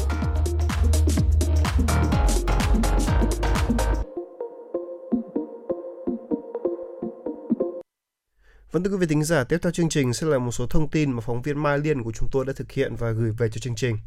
[8.71, 10.89] Vâng thưa quý vị thính giả, tiếp theo chương trình sẽ là một số thông
[10.89, 13.49] tin mà phóng viên Mai Liên của chúng tôi đã thực hiện và gửi về
[13.49, 13.97] cho chương trình.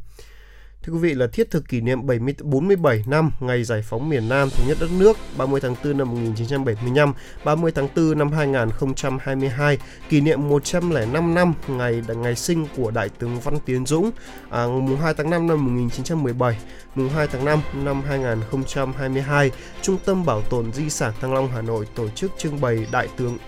[0.86, 4.28] Thưa quý vị là thiết thực kỷ niệm 70, 47 năm ngày giải phóng miền
[4.28, 7.12] Nam thống nhất đất nước 30 tháng 4 năm 1975,
[7.44, 13.40] 30 tháng 4 năm 2022, kỷ niệm 105 năm ngày ngày sinh của Đại tướng
[13.40, 14.10] Văn Tiến Dũng,
[14.50, 16.58] à, mùng 2 tháng 5 năm 1917,
[16.94, 19.50] mùng 2 tháng 5 năm 2022,
[19.82, 23.08] Trung tâm Bảo tồn Di sản Thăng Long Hà Nội tổ chức trưng bày Đại
[23.16, 23.38] tướng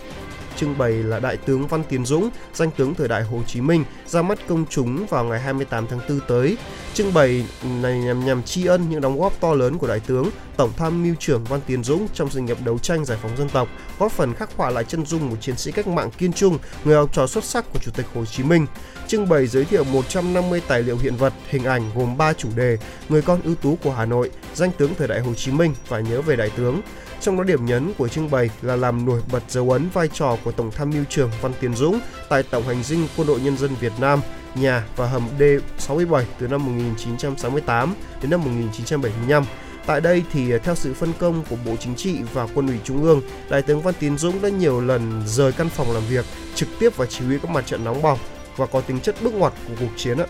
[0.57, 3.85] trưng bày là Đại tướng Văn Tiến Dũng, danh tướng thời đại Hồ Chí Minh
[4.07, 6.57] ra mắt công chúng vào ngày 28 tháng 4 tới.
[6.95, 7.47] Trưng bày
[7.83, 11.03] này nhằm nhằm tri ân những đóng góp to lớn của Đại tướng, Tổng tham
[11.03, 14.13] mưu trưởng Văn Tiến Dũng trong sự nghiệp đấu tranh giải phóng dân tộc, góp
[14.13, 17.11] phần khắc họa lại chân dung một chiến sĩ cách mạng kiên trung, người học
[17.13, 18.67] trò xuất sắc của Chủ tịch Hồ Chí Minh.
[19.09, 22.79] Trưng bày giới thiệu 150 tài liệu hiện vật, hình ảnh gồm 3 chủ đề:
[23.09, 26.01] Người con ưu tú của Hà Nội, danh tướng thời đại Hồ Chí Minh và
[26.01, 26.81] nhớ về đại tướng.
[27.21, 30.37] Trong đó điểm nhấn của trưng bày là làm nổi bật dấu ấn vai trò
[30.45, 33.57] của Tổng tham mưu trưởng Văn Tiến Dũng tại Tổng hành dinh Quân đội Nhân
[33.57, 34.21] dân Việt Nam,
[34.55, 39.45] nhà và hầm D67 từ năm 1968 đến năm 1975.
[39.87, 42.77] Tại đây thì à, theo sự phân công của Bộ Chính trị và Quân ủy
[42.85, 46.25] Trung ương, Đại tướng Văn Tiến Dũng đã nhiều lần rời căn phòng làm việc,
[46.55, 48.19] trực tiếp và chỉ huy các mặt trận nóng bỏng
[48.57, 50.27] và có tính chất bước ngoặt của cuộc chiến ạ.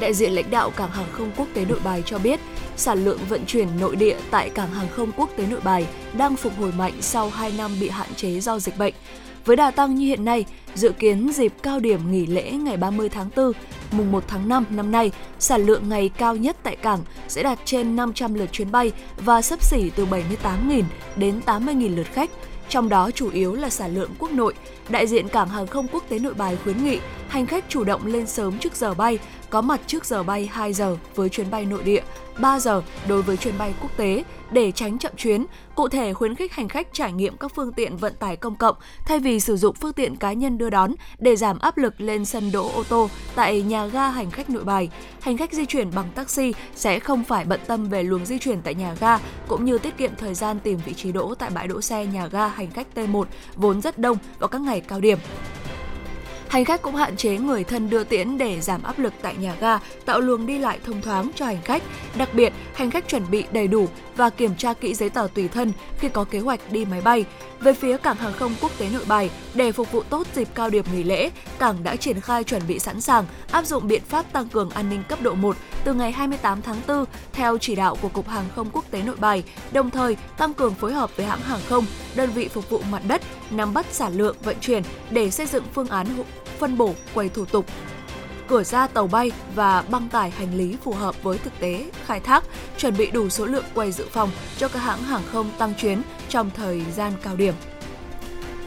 [0.00, 2.40] Đại diện lãnh đạo Cảng hàng không quốc tế Nội Bài cho biết,
[2.76, 6.36] sản lượng vận chuyển nội địa tại Cảng hàng không quốc tế Nội Bài đang
[6.36, 8.94] phục hồi mạnh sau 2 năm bị hạn chế do dịch bệnh.
[9.44, 10.44] Với đà tăng như hiện nay,
[10.74, 13.52] dự kiến dịp cao điểm nghỉ lễ ngày 30 tháng 4,
[13.90, 17.58] mùng 1 tháng 5 năm nay, sản lượng ngày cao nhất tại cảng sẽ đạt
[17.64, 20.82] trên 500 lượt chuyến bay và sấp xỉ từ 78.000
[21.16, 22.30] đến 80.000 lượt khách,
[22.70, 24.54] trong đó chủ yếu là sản lượng quốc nội.
[24.88, 26.98] Đại diện Cảng hàng không quốc tế Nội Bài khuyến nghị
[27.30, 29.18] hành khách chủ động lên sớm trước giờ bay,
[29.50, 32.02] có mặt trước giờ bay 2 giờ với chuyến bay nội địa,
[32.40, 35.46] 3 giờ đối với chuyến bay quốc tế để tránh chậm chuyến.
[35.74, 38.76] Cụ thể khuyến khích hành khách trải nghiệm các phương tiện vận tải công cộng
[39.06, 42.24] thay vì sử dụng phương tiện cá nhân đưa đón để giảm áp lực lên
[42.24, 44.90] sân đỗ ô tô tại nhà ga hành khách nội bài.
[45.20, 48.62] Hành khách di chuyển bằng taxi sẽ không phải bận tâm về luồng di chuyển
[48.62, 51.68] tại nhà ga cũng như tiết kiệm thời gian tìm vị trí đỗ tại bãi
[51.68, 53.24] đỗ xe nhà ga hành khách T1
[53.56, 55.18] vốn rất đông vào các ngày cao điểm.
[56.50, 59.54] Hành khách cũng hạn chế người thân đưa tiễn để giảm áp lực tại nhà
[59.60, 61.82] ga, tạo luồng đi lại thông thoáng cho hành khách.
[62.18, 63.88] Đặc biệt, hành khách chuẩn bị đầy đủ
[64.20, 67.24] và kiểm tra kỹ giấy tờ tùy thân khi có kế hoạch đi máy bay.
[67.60, 70.70] Về phía cảng hàng không quốc tế Nội Bài, để phục vụ tốt dịp cao
[70.70, 74.32] điểm nghỉ lễ, cảng đã triển khai chuẩn bị sẵn sàng áp dụng biện pháp
[74.32, 77.96] tăng cường an ninh cấp độ 1 từ ngày 28 tháng 4 theo chỉ đạo
[78.02, 81.26] của Cục Hàng không Quốc tế Nội Bài, đồng thời tăng cường phối hợp với
[81.26, 84.82] hãng hàng không, đơn vị phục vụ mặt đất nắm bắt sản lượng vận chuyển
[85.10, 86.06] để xây dựng phương án
[86.58, 87.66] phân bổ quầy thủ tục
[88.50, 92.20] cửa ra tàu bay và băng tải hành lý phù hợp với thực tế khai
[92.20, 92.44] thác,
[92.78, 96.02] chuẩn bị đủ số lượng quầy dự phòng cho các hãng hàng không tăng chuyến
[96.28, 97.54] trong thời gian cao điểm.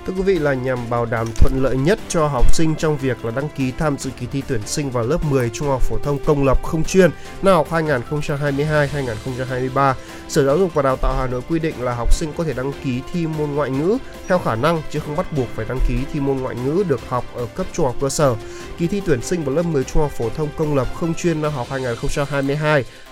[0.08, 3.26] Thưa quý vị, là nhằm bảo đảm thuận lợi nhất cho học sinh trong việc
[3.26, 5.98] là đăng ký tham dự kỳ thi tuyển sinh vào lớp 10 trung học phổ
[6.04, 7.12] thông công lập không chuyên
[7.42, 9.94] năm học 2022-2023.
[10.28, 12.54] Sở Giáo dục và Đào tạo Hà Nội quy định là học sinh có thể
[12.54, 15.80] đăng ký thi môn ngoại ngữ theo khả năng chứ không bắt buộc phải đăng
[15.88, 18.36] ký thi môn ngoại ngữ được học ở cấp trung học cơ sở.
[18.78, 21.42] Kỳ thi tuyển sinh vào lớp 10 trung học phổ thông công lập không chuyên
[21.42, 21.68] năm học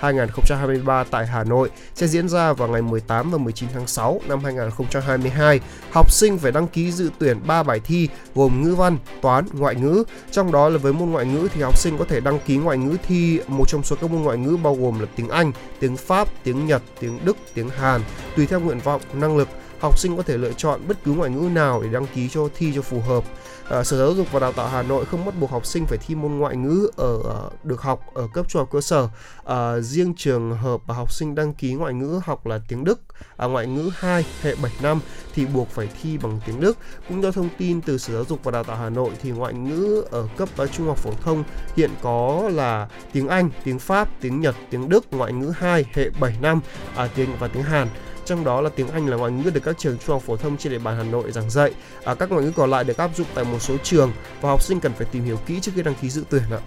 [0.01, 4.43] 2022-2023 tại Hà Nội sẽ diễn ra vào ngày 18 và 19 tháng 6 năm
[4.43, 5.59] 2022.
[5.91, 9.75] Học sinh phải đăng ký dự tuyển 3 bài thi gồm ngữ văn, toán, ngoại
[9.75, 10.03] ngữ.
[10.31, 12.77] Trong đó là với môn ngoại ngữ thì học sinh có thể đăng ký ngoại
[12.77, 15.97] ngữ thi một trong số các môn ngoại ngữ bao gồm là tiếng Anh, tiếng
[15.97, 18.01] Pháp, tiếng Nhật, tiếng Đức, tiếng Hàn
[18.35, 19.47] tùy theo nguyện vọng, năng lực
[19.79, 22.47] học sinh có thể lựa chọn bất cứ ngoại ngữ nào để đăng ký cho
[22.57, 23.23] thi cho phù hợp.
[23.71, 25.97] Ờ, sở Giáo dục và Đào tạo Hà Nội không bắt buộc học sinh phải
[25.97, 29.09] thi môn ngoại ngữ ở uh, được học ở cấp trung học cơ sở.
[29.45, 32.99] À, riêng trường hợp học sinh đăng ký ngoại ngữ học là tiếng Đức,
[33.37, 34.99] à, ngoại ngữ 2 hệ 7 năm
[35.33, 36.77] thì buộc phải thi bằng tiếng Đức.
[37.09, 39.53] Cũng theo thông tin từ Sở Giáo dục và Đào tạo Hà Nội thì ngoại
[39.53, 41.43] ngữ ở cấp uh, trung học phổ thông
[41.75, 46.09] hiện có là tiếng Anh, tiếng Pháp, tiếng Nhật, tiếng Đức, ngoại ngữ 2 hệ
[46.19, 46.61] 7 năm,
[46.95, 47.87] à, tiếng và tiếng Hàn
[48.31, 50.57] trong đó là tiếng Anh là ngoại ngữ được các trường trung học phổ thông
[50.57, 51.71] trên địa bàn Hà Nội giảng dạy.
[52.03, 54.61] À, các ngoại ngữ còn lại được áp dụng tại một số trường và học
[54.61, 56.59] sinh cần phải tìm hiểu kỹ trước khi đăng ký dự tuyển ạ.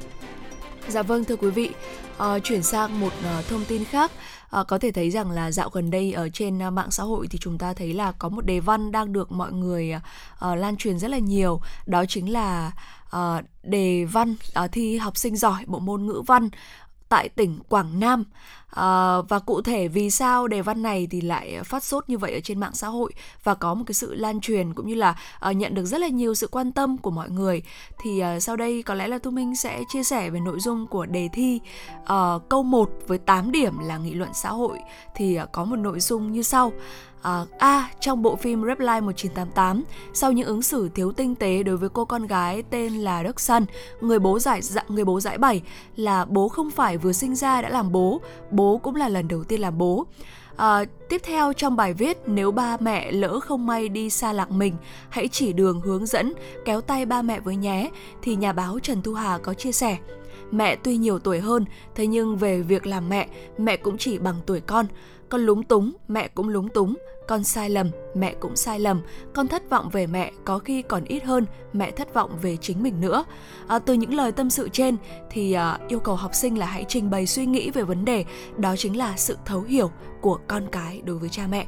[0.88, 1.70] Dạ vâng thưa quý vị,
[2.18, 4.12] à, chuyển sang một uh, thông tin khác.
[4.50, 7.26] À, có thể thấy rằng là dạo gần đây ở trên uh, mạng xã hội
[7.30, 10.76] thì chúng ta thấy là có một đề văn đang được mọi người uh, lan
[10.76, 11.60] truyền rất là nhiều.
[11.86, 12.72] Đó chính là
[13.16, 13.20] uh,
[13.62, 16.48] đề văn uh, thi học sinh giỏi bộ môn ngữ văn
[17.08, 18.24] tại tỉnh Quảng Nam.
[18.74, 22.32] À, và cụ thể vì sao đề văn này thì lại phát sốt như vậy
[22.34, 23.12] ở trên mạng xã hội
[23.44, 26.08] và có một cái sự lan truyền cũng như là à, nhận được rất là
[26.08, 27.62] nhiều sự quan tâm của mọi người
[28.02, 30.86] thì à, sau đây có lẽ là Thu Minh sẽ chia sẻ về nội dung
[30.86, 31.60] của đề thi
[32.04, 34.78] à, câu 1 với 8 điểm là nghị luận xã hội
[35.14, 36.72] thì à, có một nội dung như sau
[37.24, 37.90] À, A.
[38.00, 39.84] Trong bộ phim Reply 1988,
[40.14, 43.40] sau những ứng xử thiếu tinh tế đối với cô con gái tên là Đức
[43.40, 43.64] Sun,
[44.00, 45.62] người bố giải dạ, người bố giải bày
[45.96, 49.44] là bố không phải vừa sinh ra đã làm bố, bố cũng là lần đầu
[49.44, 50.06] tiên làm bố.
[50.56, 54.50] À, tiếp theo trong bài viết nếu ba mẹ lỡ không may đi xa lạc
[54.50, 54.74] mình
[55.08, 56.32] hãy chỉ đường hướng dẫn
[56.64, 57.90] kéo tay ba mẹ với nhé
[58.22, 59.98] thì nhà báo Trần Thu Hà có chia sẻ
[60.50, 64.36] mẹ tuy nhiều tuổi hơn thế nhưng về việc làm mẹ mẹ cũng chỉ bằng
[64.46, 64.86] tuổi con
[65.34, 66.94] con lúng túng mẹ cũng lúng túng.
[67.28, 69.02] Con sai lầm mẹ cũng sai lầm.
[69.34, 72.82] Con thất vọng về mẹ có khi còn ít hơn mẹ thất vọng về chính
[72.82, 73.24] mình nữa.
[73.68, 74.96] À, từ những lời tâm sự trên
[75.30, 78.24] thì à, yêu cầu học sinh là hãy trình bày suy nghĩ về vấn đề.
[78.56, 81.66] Đó chính là sự thấu hiểu của con cái đối với cha mẹ.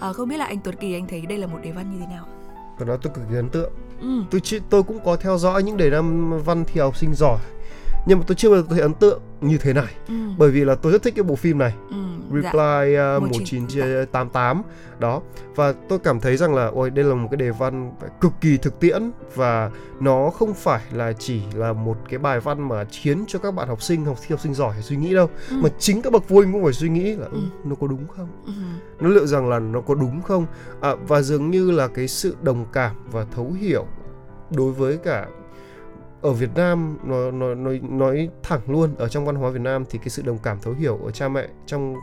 [0.00, 1.98] À, không biết là anh Tuấn Kỳ anh thấy đây là một đề văn như
[2.00, 2.26] thế nào?
[2.78, 3.72] Và đó tôi cực kỳ ấn tượng.
[4.00, 4.22] Ừ.
[4.30, 7.38] tôi tôi cũng có theo dõi những đề năm văn thi học sinh giỏi
[8.06, 9.94] nhưng mà tôi chưa bao giờ thấy ấn tượng như thế này.
[10.08, 10.14] Ừ.
[10.38, 11.74] bởi vì là tôi rất thích cái bộ phim này.
[11.90, 11.96] Ừ,
[12.34, 13.16] Reply dạ.
[13.16, 14.62] uh, 1988
[14.98, 15.22] đó.
[15.54, 18.56] Và tôi cảm thấy rằng là ôi đây là một cái đề văn cực kỳ
[18.56, 19.10] thực tiễn.
[19.34, 23.54] Và nó không phải là chỉ là một cái bài văn mà khiến cho các
[23.54, 25.30] bạn học sinh học học sinh giỏi suy nghĩ đâu.
[25.50, 25.56] Ừ.
[25.62, 28.06] mà chính các bậc phụ huynh cũng phải suy nghĩ là ừ, nó có đúng
[28.16, 28.28] không?
[28.46, 28.52] Ừ.
[29.00, 30.46] nó liệu rằng là nó có đúng không?
[30.80, 33.86] À, và dường như là cái sự đồng cảm và thấu hiểu
[34.50, 35.26] đối với cả
[36.24, 39.84] ở Việt Nam nói nói nói nói thẳng luôn ở trong văn hóa Việt Nam
[39.90, 41.94] thì cái sự đồng cảm thấu hiểu ở cha mẹ trong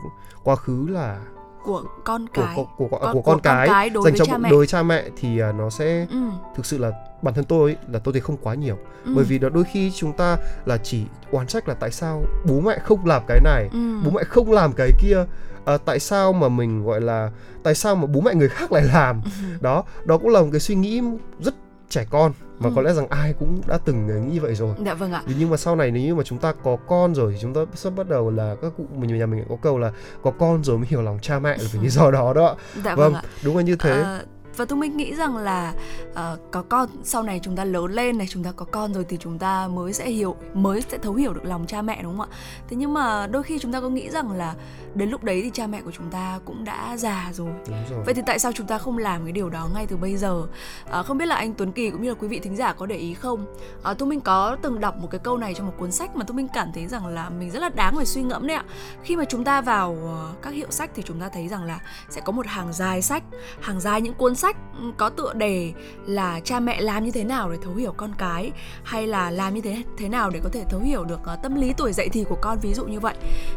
[0.44, 1.20] quá khứ là
[1.64, 4.26] của con cái của của, của, con, của con, của cái, cái đối dành cho
[4.26, 4.50] cha mẹ.
[4.50, 6.18] đối với cha mẹ thì uh, nó sẽ ừ.
[6.56, 9.14] thực sự là bản thân tôi ấy, là tôi thấy không quá nhiều Ừ.
[9.16, 12.60] bởi vì đó đôi khi chúng ta là chỉ oán trách là tại sao bố
[12.60, 14.00] mẹ không làm cái này Ừ.
[14.06, 15.26] bố mẹ không làm cái kia
[15.66, 17.32] à, tại sao mà mình gọi là
[17.64, 19.30] tại sao mà bố mẹ người khác lại làm Ừ.
[19.62, 21.02] đó đó cũng là một cái suy nghĩ
[21.40, 21.54] rất
[21.92, 22.74] trẻ con mà Ừ.
[22.76, 24.76] có lẽ rằng ai cũng đã từng nghĩ vậy rồi.
[24.86, 25.24] Dạ vâng ạ.
[25.40, 27.62] Nhưng mà sau này nếu như mà chúng ta có con rồi thì chúng ta
[27.76, 29.92] sắp bắt đầu là các cụ mình nhà mình có câu là
[30.24, 32.96] có con rồi mới hiểu lòng cha mẹ là vì lý do đó đó dạ
[32.96, 33.22] vâng, ạ.
[33.44, 34.02] đúng là như thế.
[34.02, 34.22] Ờ,
[34.62, 35.74] và tôi mình nghĩ rằng là
[36.14, 39.06] ờ, có con sau này chúng ta lớn lên này chúng ta có con rồi
[39.10, 42.18] thì chúng ta mới sẽ hiểu mới sẽ thấu hiểu được lòng cha mẹ đúng
[42.18, 42.38] không ạ?
[42.70, 44.56] Thế nhưng mà đôi khi chúng ta có nghĩ rằng là
[44.96, 47.52] đến lúc đấy thì cha mẹ của chúng ta cũng đã già rồi.
[47.90, 48.04] Rồi.
[48.06, 50.44] Vậy thì tại sao chúng ta không làm cái điều đó ngay từ bây giờ?
[50.92, 52.86] À, không biết là anh Tuấn Kỳ cũng như là quý vị thính giả có
[52.86, 53.46] để ý không?
[53.84, 56.26] À, tôi mình có từng đọc một cái câu này trong một cuốn sách mà
[56.28, 58.64] tôi mình cảm thấy rằng là mình rất là đáng phải suy ngẫm đấy ạ.
[59.04, 61.80] Khi mà chúng ta vào ờ, các hiệu sách thì chúng ta thấy rằng là
[62.10, 63.24] sẽ có một hàng dài sách
[63.62, 64.58] hàng dài những cuốn sách sách
[64.98, 65.74] có tựa đề
[66.06, 68.52] là cha mẹ làm như thế nào để thấu hiểu con cái
[68.84, 71.56] hay là làm như thế thế nào để có thể thấu hiểu được ờ, tâm
[71.56, 73.16] lý tuổi dậy thì của con ví dụ như vậy.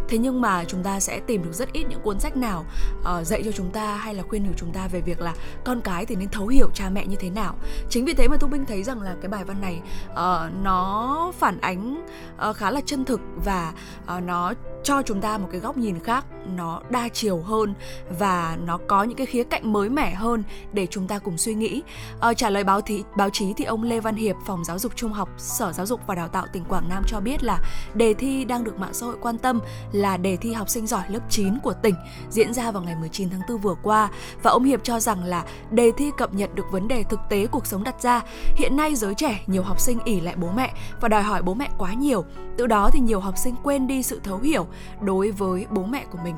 [0.08, 2.64] Thế nhưng mà chúng ta sẽ tìm được rất ít những cuốn sách nào
[3.00, 5.34] uh, dạy cho chúng ta hay là khuyên nhủ chúng ta về việc là
[5.64, 7.54] con cái thì nên thấu hiểu cha mẹ như thế nào.
[7.90, 9.80] Chính vì thế mà thu minh thấy rằng là cái bài văn này
[10.10, 12.06] uh, nó phản ánh
[12.50, 13.72] uh, khá là chân thực và
[14.16, 16.24] uh, nó cho chúng ta một cái góc nhìn khác
[16.56, 17.74] nó đa chiều hơn
[18.18, 20.42] và nó có những cái khía cạnh mới mẻ hơn
[20.74, 21.82] để chúng ta cùng suy nghĩ.
[22.20, 24.92] Ờ, trả lời báo thị báo chí thì ông Lê Văn Hiệp phòng giáo dục
[24.96, 27.58] trung học Sở Giáo dục và Đào tạo tỉnh Quảng Nam cho biết là
[27.94, 29.60] đề thi đang được mạng xã hội quan tâm
[29.92, 31.94] là đề thi học sinh giỏi lớp 9 của tỉnh
[32.30, 34.10] diễn ra vào ngày 19 tháng 4 vừa qua.
[34.42, 37.46] Và ông Hiệp cho rằng là đề thi cập nhật được vấn đề thực tế
[37.46, 38.22] cuộc sống đặt ra.
[38.56, 41.54] Hiện nay giới trẻ nhiều học sinh ỉ lại bố mẹ và đòi hỏi bố
[41.54, 42.24] mẹ quá nhiều.
[42.56, 44.66] Từ đó thì nhiều học sinh quên đi sự thấu hiểu
[45.00, 46.34] đối với bố mẹ của mình.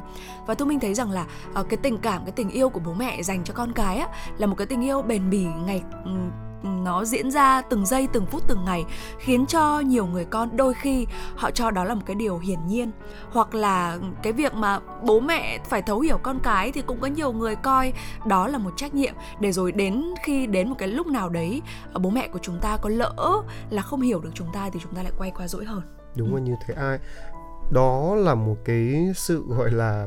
[0.47, 2.93] Và tôi mình thấy rằng là ờ, cái tình cảm cái tình yêu của bố
[2.93, 4.09] mẹ dành cho con cái á
[4.39, 5.83] là một cái tình yêu bền bỉ ngày
[6.87, 8.85] nó diễn ra từng giây từng phút từng ngày
[9.19, 11.07] khiến cho nhiều người con đôi khi
[11.37, 12.91] họ cho đó là một cái điều hiển nhiên.
[13.31, 17.07] Hoặc là cái việc mà bố mẹ phải thấu hiểu con cái thì cũng có
[17.07, 17.93] nhiều người coi
[18.27, 19.15] đó là một trách nhiệm.
[19.41, 21.63] Để rồi đến khi đến một cái lúc nào đấy
[21.93, 24.81] ờ, bố mẹ của chúng ta có lỡ là không hiểu được chúng ta thì
[24.83, 25.83] chúng ta lại quay qua dỗi hơn.
[26.17, 26.75] Đúng là như thế.
[26.75, 26.99] Ai?
[27.73, 30.07] Đó là một cái sự gọi là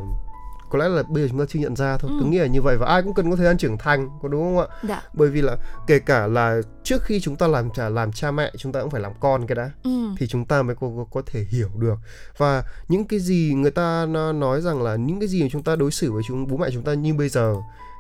[0.70, 2.12] có lẽ là bây giờ chúng ta chưa nhận ra thôi.
[2.14, 2.18] Ừ.
[2.20, 4.28] tôi nghĩ là như vậy và ai cũng cần có thời gian trưởng thành có
[4.28, 4.76] đúng không ạ?
[4.84, 5.04] Dạ.
[5.14, 5.58] Bởi vì là
[5.88, 8.90] kể cả là trước khi chúng ta làm trả làm cha mẹ chúng ta cũng
[8.90, 9.90] phải làm con cái đã ừ.
[10.18, 11.96] thì chúng ta mới có, có, có thể hiểu được.
[12.38, 15.64] Và những cái gì người ta nó nói rằng là những cái gì mà chúng
[15.64, 17.56] ta đối xử với chúng bố mẹ chúng ta như bây giờ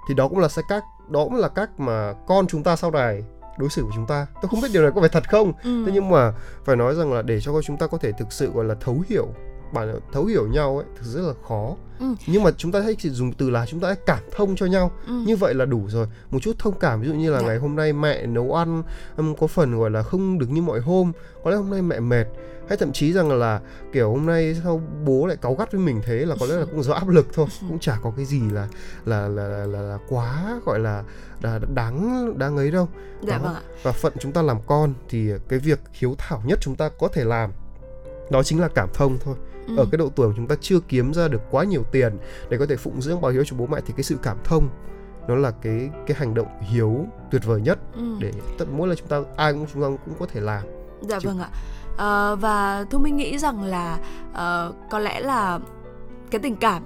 [0.08, 2.92] thì đó cũng là sẽ cách đó cũng là cách mà con chúng ta sau
[2.92, 3.24] này
[3.58, 4.28] đối xử với chúng ta.
[4.42, 5.54] Tôi không biết điều này có phải thật không?
[5.64, 5.84] Ừ.
[5.86, 6.34] thế nhưng mà
[6.66, 9.04] phải nói rằng là để cho chúng ta có thể thực sự gọi là thấu
[9.10, 9.28] hiểu
[9.74, 11.76] bản thấu hiểu nhau ấy thực sự rất là khó.
[12.00, 12.06] Ừ.
[12.28, 14.66] nhưng mà chúng ta hãy chỉ dùng từ là chúng ta hãy cảm thông cho
[14.66, 14.92] nhau.
[15.08, 15.14] Ừ.
[15.14, 16.08] như vậy là đủ rồi.
[16.32, 17.48] Một chút thông cảm ví dụ như là Dạ.
[17.48, 18.84] ngày hôm nay mẹ nấu ăn
[19.40, 21.12] có phần gọi là không được như mọi hôm
[21.44, 22.26] có lẽ hôm nay mẹ mệt.
[22.70, 23.60] Hay thậm chí rằng là
[23.94, 26.66] kiểu hôm nay sao bố lại cáu gắt với mình thế là có lẽ là
[26.66, 27.48] cũng do áp lực thôi.
[27.70, 28.68] Cũng chả có cái gì là
[29.06, 31.04] là là là, là, là quá gọi là,
[31.42, 32.88] là đáng đáng ấy đâu.
[33.22, 33.44] Dạ Đó.
[33.44, 33.62] vâng ạ.
[33.84, 37.08] Và phận chúng ta làm con thì cái việc hiếu thảo nhất chúng ta có
[37.08, 37.52] thể làm
[38.32, 39.36] đó chính là cảm thông thôi
[39.70, 39.76] Ừ.
[39.78, 42.18] ở cái độ tuổi mà chúng ta chưa kiếm ra được quá nhiều tiền
[42.50, 44.70] để có thể phụng dưỡng báo hiếu cho bố mẹ thì cái sự cảm thông
[45.28, 48.16] nó là cái cái hành động hiếu tuyệt vời nhất Ừ.
[48.20, 50.64] để tất mỗi lần chúng ta ai cũng chúng ta cũng có thể làm
[51.02, 51.50] Dạ Chứ- vâng ạ.
[51.98, 53.98] Ờ, và Thu Minh nghĩ rằng là
[54.34, 55.60] ờ, có lẽ là
[56.32, 56.84] cái tình cảm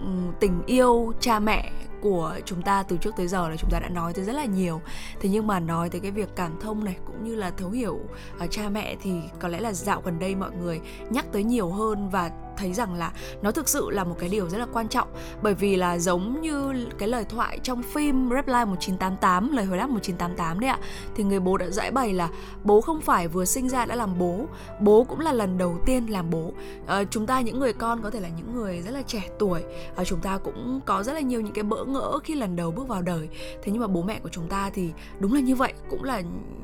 [0.00, 3.78] ừm, tình yêu cha mẹ của chúng ta từ trước tới giờ là chúng ta
[3.80, 4.80] đã nói tới rất là nhiều.
[5.20, 8.00] Thế nhưng mà nói tới cái việc cảm thông này cũng như là thấu hiểu
[8.44, 10.80] uh, cha mẹ thì có lẽ là dạo gần đây mọi người
[11.10, 14.48] nhắc tới nhiều hơn và thấy rằng là nó thực sự là một cái điều
[14.48, 15.08] rất là quan trọng.
[15.42, 19.90] Bởi vì là giống như cái lời thoại trong phim Reply 1988 lời hồi đáp
[19.90, 20.78] 1988 đấy ạ
[21.14, 22.28] thì người bố đã giải bày là
[22.64, 24.46] bố không phải vừa sinh ra đã làm bố
[24.80, 26.52] bố cũng là lần đầu tiên làm bố.
[26.86, 29.62] À, chúng ta những người con có thể là những người rất là trẻ tuổi
[29.96, 32.70] à, chúng ta cũng có rất là nhiều những cái bỡ ngỡ khi lần đầu
[32.70, 33.28] bước vào đời.
[33.62, 36.22] Thế nhưng mà bố mẹ của chúng ta thì đúng là như vậy cũng là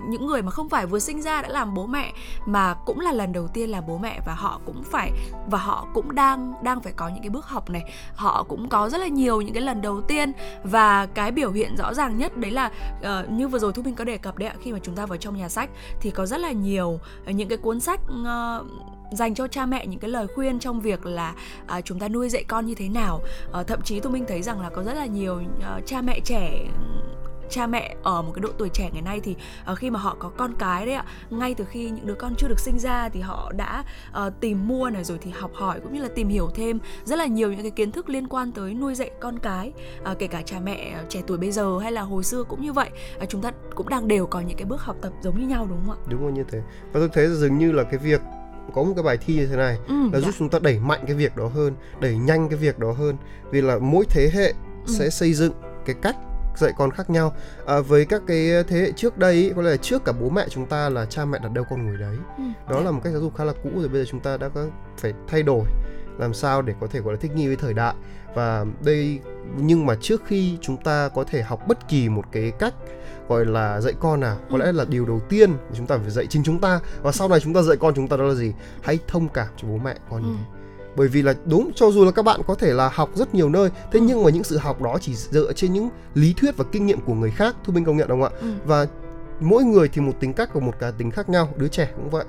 [0.08, 2.12] những người mà không phải vừa sinh ra đã làm bố mẹ
[2.46, 5.10] mà cũng là lần đầu tiên làm bố mẹ và họ cũng phải
[5.50, 7.82] và họ cũng đang đang phải có những cái bước học này.
[8.14, 10.32] Họ cũng có rất là nhiều những cái lần đầu tiên
[10.64, 13.94] và cái biểu hiện rõ ràng nhất đấy là uh, như vừa rồi thu minh
[13.94, 15.70] có đề cập đấy ạ khi mà chúng ta vào trong nhà sách
[16.00, 18.66] thì có rất là nhiều những cái cuốn sách uh,
[19.16, 21.34] dành cho cha mẹ những cái lời khuyên trong việc là
[21.66, 23.20] à, chúng ta nuôi dạy con như thế nào.
[23.52, 26.20] À, thậm chí tôi minh thấy rằng là có rất là nhiều ờ, cha mẹ
[26.24, 26.66] trẻ
[27.52, 29.36] cha mẹ ở một cái độ tuổi trẻ ngày nay thì
[29.72, 32.34] uh, khi mà họ có con cái đấy ạ ngay từ khi những đứa con
[32.38, 33.84] chưa được sinh ra thì họ đã
[34.26, 37.16] uh, tìm mua này rồi thì học hỏi cũng như là tìm hiểu thêm rất
[37.16, 39.72] là nhiều những cái kiến thức liên quan tới nuôi dạy con cái
[40.12, 42.72] uh, kể cả cha mẹ trẻ tuổi bây giờ hay là hồi xưa cũng như
[42.72, 42.90] vậy.
[43.22, 45.66] Uh, chúng ta cũng đang đều có những cái bước học tập giống như nhau
[45.70, 46.04] đúng không ạ?
[46.08, 46.58] Đúng rồi như thế.
[46.92, 48.20] Và tôi thấy dường như là cái việc
[48.74, 50.26] có một cái bài thi như thế này ừ, là dạ.
[50.26, 53.16] giúp chúng ta đẩy mạnh cái việc đó hơn đẩy nhanh cái việc đó hơn
[53.50, 54.52] vì là mỗi thế hệ
[54.86, 54.92] Ừ.
[54.98, 55.52] sẽ xây dựng
[55.86, 56.16] cái cách
[56.56, 57.34] dạy con khác nhau
[57.66, 60.28] à, với các cái thế hệ trước đây ý, có lẽ là trước cả bố
[60.30, 62.80] mẹ chúng ta là cha mẹ đặt đâu con ngồi đấy Ừ, đó dạ.
[62.84, 64.66] là một cách giáo dục khá là cũ rồi bây giờ chúng ta đã có
[64.98, 65.64] phải thay đổi
[66.18, 67.94] làm sao để có thể gọi là thích nghi với thời đại
[68.34, 69.18] và đây
[69.56, 72.74] nhưng mà trước khi chúng ta có thể học bất kỳ một cái cách
[73.28, 74.62] gọi là dạy con nào có Ừ.
[74.64, 77.40] lẽ là điều đầu tiên chúng ta phải dạy chính chúng ta và sau này
[77.40, 78.52] chúng ta dạy con chúng ta đó là gì
[78.82, 80.28] hãy thông cảm cho bố mẹ con Ừ.
[80.38, 80.44] thế
[80.96, 83.48] bởi vì là đúng cho dù là các bạn có thể là học rất nhiều
[83.48, 84.04] nơi thế Ừ.
[84.08, 87.00] nhưng mà những sự học đó chỉ dựa trên những lý thuyết và kinh nghiệm
[87.00, 88.46] của người khác thu minh công nhận không ạ Ừ.
[88.66, 88.86] và
[89.40, 92.10] mỗi người thì một tính cách và một cá tính khác nhau đứa trẻ cũng
[92.10, 92.24] vậy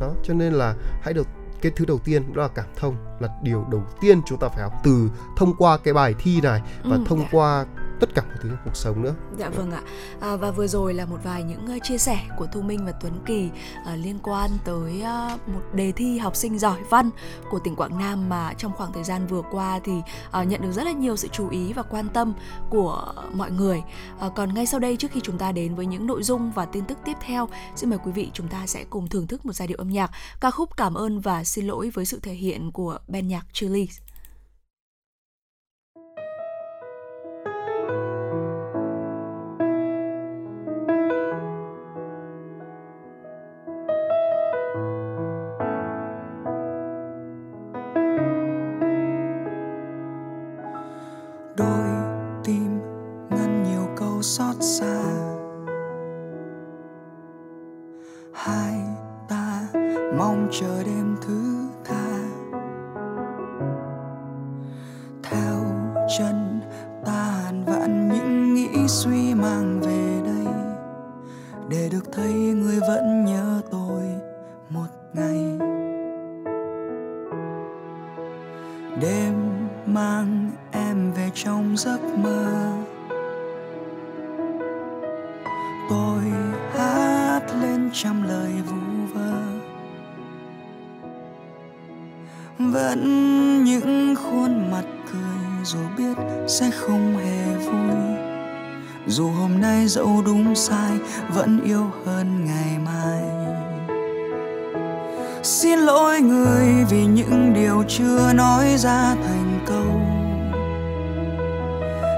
[0.00, 1.26] đó cho nên là hãy được
[1.62, 4.62] cái thứ đầu tiên đó là cảm thông là điều đầu tiên chúng ta phải
[4.62, 7.28] học từ thông qua cái bài thi này và Ừ, thông dạ.
[7.32, 7.64] qua
[8.02, 9.82] tất cả mọi thứ trong cuộc sống nữa Dạ vâng ạ.
[10.20, 13.12] À, và vừa rồi là một vài những chia sẻ của Thu Minh và Tuấn
[13.26, 13.50] Kỳ
[13.86, 17.10] à, liên quan tới à, một đề thi học sinh giỏi văn
[17.50, 19.92] của tỉnh Quảng Nam mà trong khoảng thời gian vừa qua thì
[20.30, 22.34] à, nhận được rất là nhiều sự chú ý và quan tâm
[22.70, 23.82] của mọi người.
[24.20, 26.64] à, còn ngay sau đây trước khi chúng ta đến với những nội dung và
[26.64, 29.52] tin tức tiếp theo, xin mời quý vị chúng ta sẽ cùng thưởng thức một
[29.52, 32.72] giai điệu âm nhạc ca khúc Cảm ơn và xin lỗi với sự thể hiện
[32.72, 33.88] của ban nhạc Chili.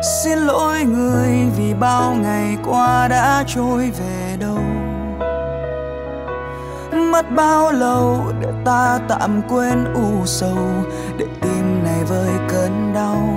[0.05, 4.59] Xin lỗi người vì bao ngày qua đã trôi về đâu.
[7.13, 10.69] Mất bao lâu để ta tạm quên u sầu,
[11.19, 13.29] để tim này vơi cơn đau.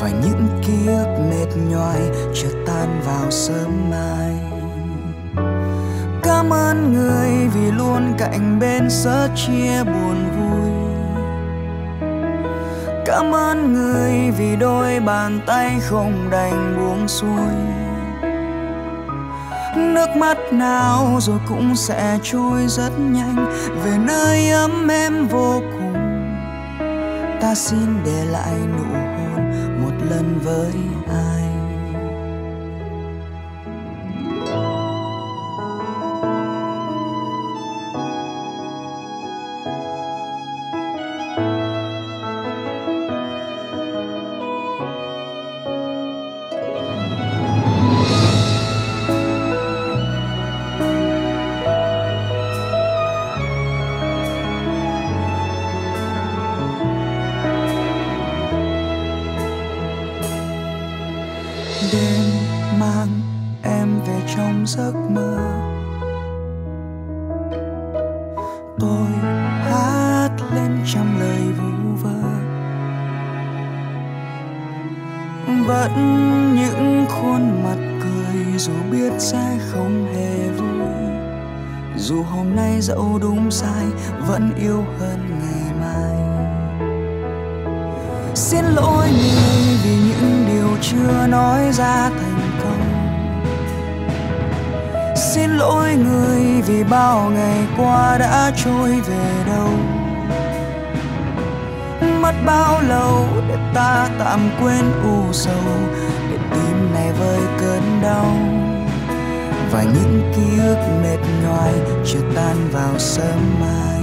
[0.00, 2.00] Và những ký ức mệt nhoài
[2.34, 4.32] chợt tan vào sớm mai.
[6.22, 10.51] Cảm ơn người vì luôn cạnh bên sớt chia buồn vui
[13.06, 17.52] cảm ơn người vì đôi bàn tay không đành buông xuôi.
[19.76, 23.46] Nước mắt nào rồi cũng sẽ trôi rất nhanh.
[23.84, 25.94] Về nơi ấm em vô cùng,
[27.40, 29.50] ta xin để lại nụ hôn
[29.82, 30.72] một lần với
[31.08, 31.31] ai?
[95.22, 99.68] Xin lỗi người vì bao ngày qua đã trôi về đâu.
[102.20, 105.72] Mất bao lâu để ta tạm quên u sầu,
[106.30, 108.26] để tim này vơi cơn đau.
[109.72, 111.72] Và những ký ức mệt nhoài
[112.06, 114.00] chưa tan vào sớm mai.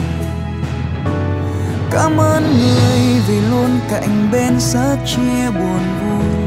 [1.92, 6.39] Cảm ơn người vì luôn cạnh bên sớt chia buồn vui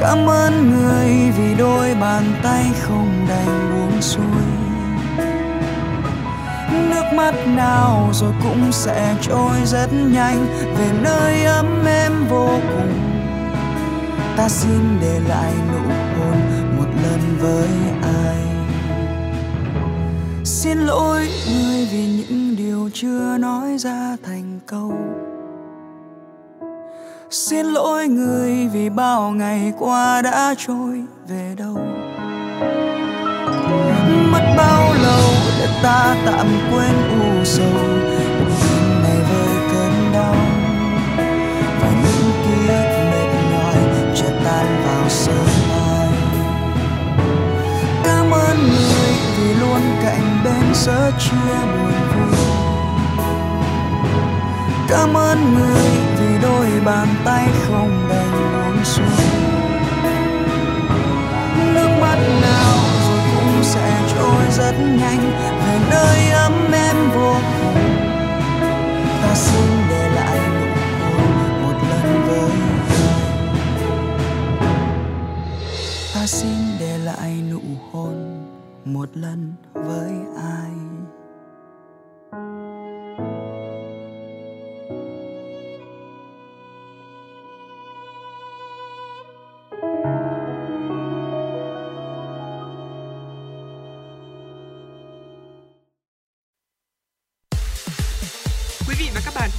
[0.00, 4.46] cảm ơn người vì đôi bàn tay không đành buông xuôi.
[6.90, 10.46] Nước mắt nào rồi cũng sẽ trôi rất nhanh,
[10.78, 12.92] về nơi ấm êm vô cùng.
[14.36, 15.88] Ta xin để lại nụ
[16.18, 16.36] hôn
[16.78, 17.68] một lần với
[18.02, 18.36] ai.
[20.44, 24.92] Xin lỗi người vì những điều chưa nói ra thành câu
[27.30, 31.78] xin lỗi người vì bao ngày qua đã trôi về đâu.
[34.32, 35.22] Mất bao lâu
[35.58, 37.66] để ta tạm quên u sầu?
[38.62, 40.34] Tim này với cơn đau,
[41.80, 43.76] và những ký ức mệt nhòi
[44.14, 46.08] chợt tan vào sớm mai.
[48.04, 52.38] Cảm ơn người vì luôn cạnh bên sớt chia buồn vui.
[54.88, 55.90] Cảm ơn người
[56.46, 59.18] đôi bàn tay không đành buông xuống.
[61.74, 62.76] Nước mắt nào
[63.08, 67.84] rồi cũng sẽ trôi rất nhanh, về nơi ấm em vô cùng.
[69.22, 70.66] Ta xin để lại nụ
[71.02, 72.50] hôn một lần với
[76.14, 77.60] ta xin để lại nụ
[77.92, 78.44] hôn,
[78.84, 80.85] một lần với ai.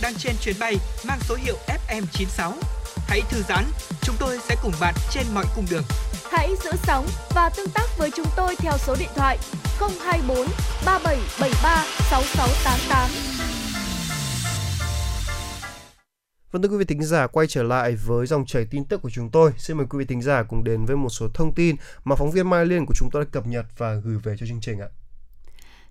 [0.08, 0.78] Đang trên chuyến bay
[1.08, 2.54] mang số hiệu FM96.
[3.08, 3.64] Hãy thư giãn,
[4.02, 5.84] chúng tôi sẽ cùng bạn trên mọi cung đường.
[6.32, 9.38] Hãy giữ sóng và tương tác với chúng tôi theo số điện thoại
[9.80, 10.38] 024
[10.86, 13.10] 3773 6688.
[16.52, 19.10] Vâng thưa quý vị thính giả, quay trở lại với dòng chảy tin tức của
[19.10, 19.52] chúng tôi.
[19.58, 22.32] Xin mời quý vị thính giả cùng đến với một số thông tin mà phóng
[22.32, 24.80] viên Mai Liên của chúng tôi đã cập nhật và gửi về cho chương trình
[24.80, 24.88] ạ.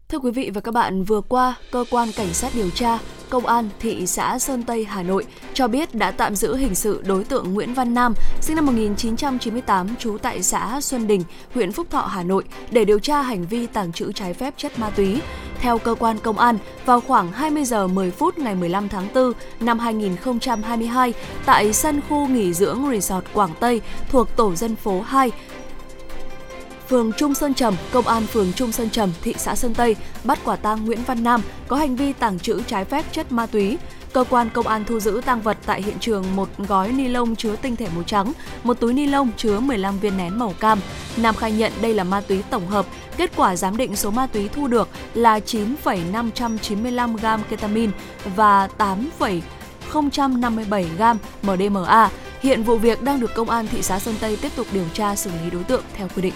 [0.09, 2.99] Thưa quý vị và các bạn, vừa qua, cơ quan cảnh sát điều tra
[3.31, 7.03] Công an thị xã Sơn Tây, Hà Nội cho biết đã tạm giữ hình sự
[7.07, 11.23] đối tượng Nguyễn Văn Nam, sinh năm 1998, trú tại xã Xuân Đình,
[11.55, 14.79] huyện Phúc Thọ, Hà Nội để điều tra hành vi tàng trữ trái phép chất
[14.79, 15.21] ma túy.
[15.59, 19.33] Theo cơ quan công an, vào khoảng 20 giờ 10 phút ngày 15 tháng 4
[19.61, 21.15] năm 2022,
[21.47, 25.31] tại sân khu nghỉ dưỡng Resort Quảng Tây thuộc tổ dân phố 2,
[26.89, 30.39] phường Trung Sơn Trầm, công an phường Trung Sơn Trầm, thị xã Sơn Tây bắt
[30.45, 33.79] quả tang Nguyễn Văn Nam có hành vi tàng trữ trái phép chất ma túy.
[34.13, 37.37] Cơ quan công an thu giữ tăng vật tại hiện trường một gói ni lông
[37.37, 38.33] chứa tinh thể màu trắng,
[38.63, 40.81] một túi ni lông chứa 15 viên nén màu cam.
[41.17, 42.87] Nam khai nhận đây là ma túy tổng hợp.
[43.17, 47.93] Kết quả giám định số ma túy thu được là 9,595 gram ketamine
[48.37, 52.11] và 8,057 gram MDMA.
[52.41, 55.17] Hiện vụ việc đang được công an thị xã Sơn Tây tiếp tục điều tra
[55.17, 56.35] xử lý đối tượng theo quy định.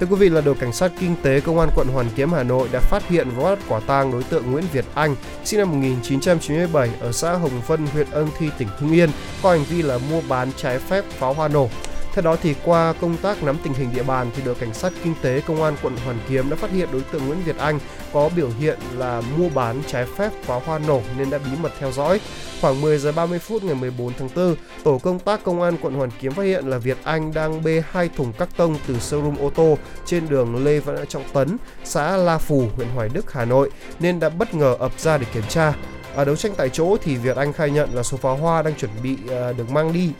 [0.00, 2.42] Thưa quý vị là đội cảnh sát kinh tế công an quận Hoàn Kiếm Hà
[2.42, 5.70] Nội đã phát hiện và bắt quả tang đối tượng Nguyễn Việt Anh, sinh năm
[5.70, 9.10] 1997 ở xã Hồng Vân, huyện Ân Thi, tỉnh Hưng Yên,
[9.42, 11.68] có hành vi là mua bán trái phép pháo hoa nổ.
[12.14, 14.92] Theo đó thì qua công tác nắm tình hình địa bàn thì đội cảnh sát
[15.04, 17.78] kinh tế công an quận Hoàn Kiếm đã phát hiện đối tượng Nguyễn Việt Anh
[18.12, 21.72] có biểu hiện là mua bán trái phép pháo hoa nổ nên đã bí mật
[21.78, 22.20] theo dõi.
[22.60, 25.94] Khoảng 10 giờ 30 phút ngày 14 tháng 4, tổ công tác công an quận
[25.94, 29.36] Hoàn Kiếm phát hiện là Việt Anh đang bê hai thùng các tông từ showroom
[29.40, 33.44] ô tô trên đường Lê Văn Trọng Tấn, xã La Phù, huyện Hoài Đức, Hà
[33.44, 35.74] Nội nên đã bất ngờ ập ra để kiểm tra.
[36.14, 38.74] Ở đấu tranh tại chỗ thì Việt Anh khai nhận là số pháo hoa đang
[38.74, 40.12] chuẩn bị ờ, được mang đi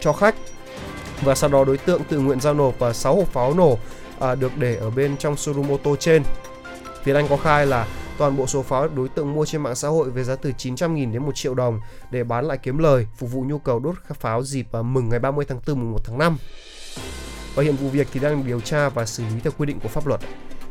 [0.00, 0.34] cho khách
[1.22, 3.78] và sau đó đối tượng tự nguyện giao nộp và 6 hộp pháo nổ
[4.20, 6.22] à, được để ở bên trong showroom ô tô trên.
[7.04, 7.86] Việt Anh có khai là
[8.18, 11.12] toàn bộ số pháo đối tượng mua trên mạng xã hội với giá từ 900.000
[11.12, 14.42] đến 1 triệu đồng để bán lại kiếm lời, phục vụ nhu cầu đốt pháo
[14.42, 16.38] dịp à, mừng ngày 30 tháng 4 mùng 1 tháng 5.
[17.54, 19.88] Và hiện vụ việc thì đang điều tra và xử lý theo quy định của
[19.88, 20.20] pháp luật.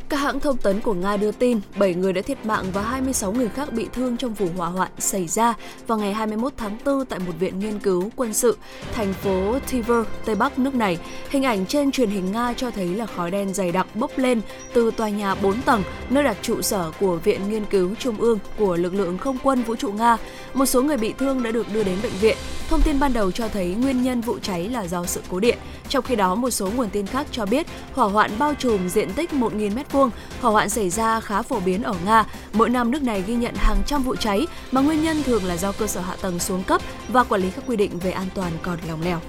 [0.09, 3.31] Các hãng thông tấn của Nga đưa tin 7 người đã thiệt mạng và 26
[3.31, 5.53] người khác bị thương trong vụ hỏa hoạn xảy ra
[5.87, 8.57] vào ngày 21 tháng 4 tại một viện nghiên cứu quân sự
[8.93, 10.97] thành phố Tver, Tây Bắc nước này.
[11.29, 14.41] Hình ảnh trên truyền hình Nga cho thấy là khói đen dày đặc bốc lên
[14.73, 18.39] từ tòa nhà 4 tầng nơi đặt trụ sở của Viện Nghiên cứu Trung ương
[18.57, 20.17] của lực lượng không quân vũ trụ Nga.
[20.53, 22.37] Một số người bị thương đã được đưa đến bệnh viện.
[22.69, 25.57] Thông tin ban đầu cho thấy nguyên nhân vụ cháy là do sự cố điện.
[25.89, 29.13] Trong khi đó, một số nguồn tin khác cho biết hỏa hoạn bao trùm diện
[29.13, 30.09] tích 1.000 m2.
[30.41, 32.25] Hỏa hoạn xảy ra khá phổ biến ở Nga.
[32.53, 35.57] Mỗi năm nước này ghi nhận hàng trăm vụ cháy mà nguyên nhân thường là
[35.57, 38.27] do cơ sở hạ tầng xuống cấp và quản lý các quy định về an
[38.35, 39.19] toàn còn lòng lẻo.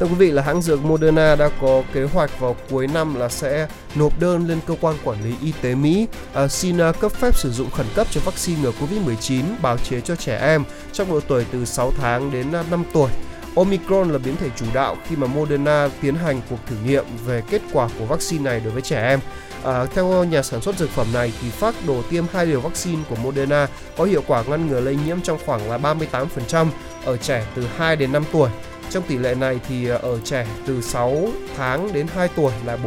[0.00, 3.28] Thưa quý vị là hãng dược Moderna đã có kế hoạch vào cuối năm là
[3.28, 6.06] sẽ nộp đơn lên cơ quan quản lý y tế Mỹ
[6.44, 10.00] uh, xin uh, cấp phép sử dụng khẩn cấp cho vaccine ngừa Covid-19 bào chế
[10.00, 13.10] cho trẻ em trong độ tuổi từ 6 tháng đến 5 tuổi.
[13.56, 17.42] Omicron là biến thể chủ đạo khi mà Moderna tiến hành cuộc thử nghiệm về
[17.50, 19.20] kết quả của vaccine này đối với trẻ em.
[19.64, 23.02] À, theo nhà sản xuất dược phẩm này thì phác đồ tiêm hai liều vaccine
[23.08, 26.66] của Moderna có hiệu quả ngăn ngừa lây nhiễm trong khoảng là 38%
[27.04, 28.50] ở trẻ từ 2 đến 5 tuổi.
[28.90, 32.78] Trong tỷ lệ này thì à, ở trẻ từ 6 tháng đến 2 tuổi là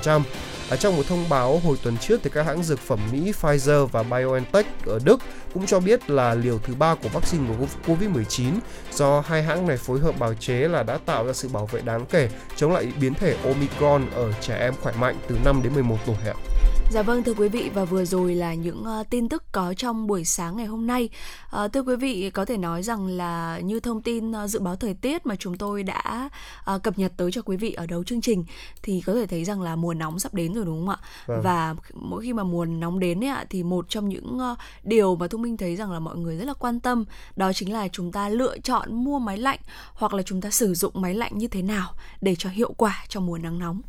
[0.00, 0.20] 44%.
[0.70, 3.86] À, trong một thông báo hồi tuần trước thì các hãng dược phẩm Mỹ Pfizer
[3.86, 5.20] và BioNTech ở Đức
[5.54, 8.52] cũng cho biết là liều thứ ba của vaccine của COVID-19
[8.92, 11.80] do hai hãng này phối hợp bào chế là đã tạo ra sự bảo vệ
[11.80, 15.74] đáng kể chống lại biến thể Omicron ở trẻ em khỏe mạnh từ 5 đến
[15.74, 16.34] 11 tuổi ạ.
[16.90, 20.06] Dạ vâng thưa quý vị và vừa rồi là những uh, tin tức có trong
[20.06, 21.08] buổi sáng ngày hôm nay.
[21.64, 24.76] Uh, thưa quý vị có thể nói rằng là như thông tin uh, dự báo
[24.76, 26.30] thời tiết mà chúng tôi đã
[26.74, 28.44] uh, cập nhật tới cho quý vị ở đầu chương trình
[28.82, 30.98] thì có thể thấy rằng là mùa nóng sắp đến rồi đúng không ạ?
[31.26, 31.40] Vâng.
[31.42, 35.16] Và mỗi khi mà mùa nóng đến ấy ạ thì một trong những uh, điều
[35.16, 37.04] mà Thu Minh thấy rằng là mọi người rất là quan tâm
[37.36, 39.58] đó chính là chúng ta lựa chọn mua máy lạnh
[39.94, 43.04] hoặc là chúng ta sử dụng máy lạnh như thế nào để cho hiệu quả
[43.08, 43.80] trong mùa nắng nóng.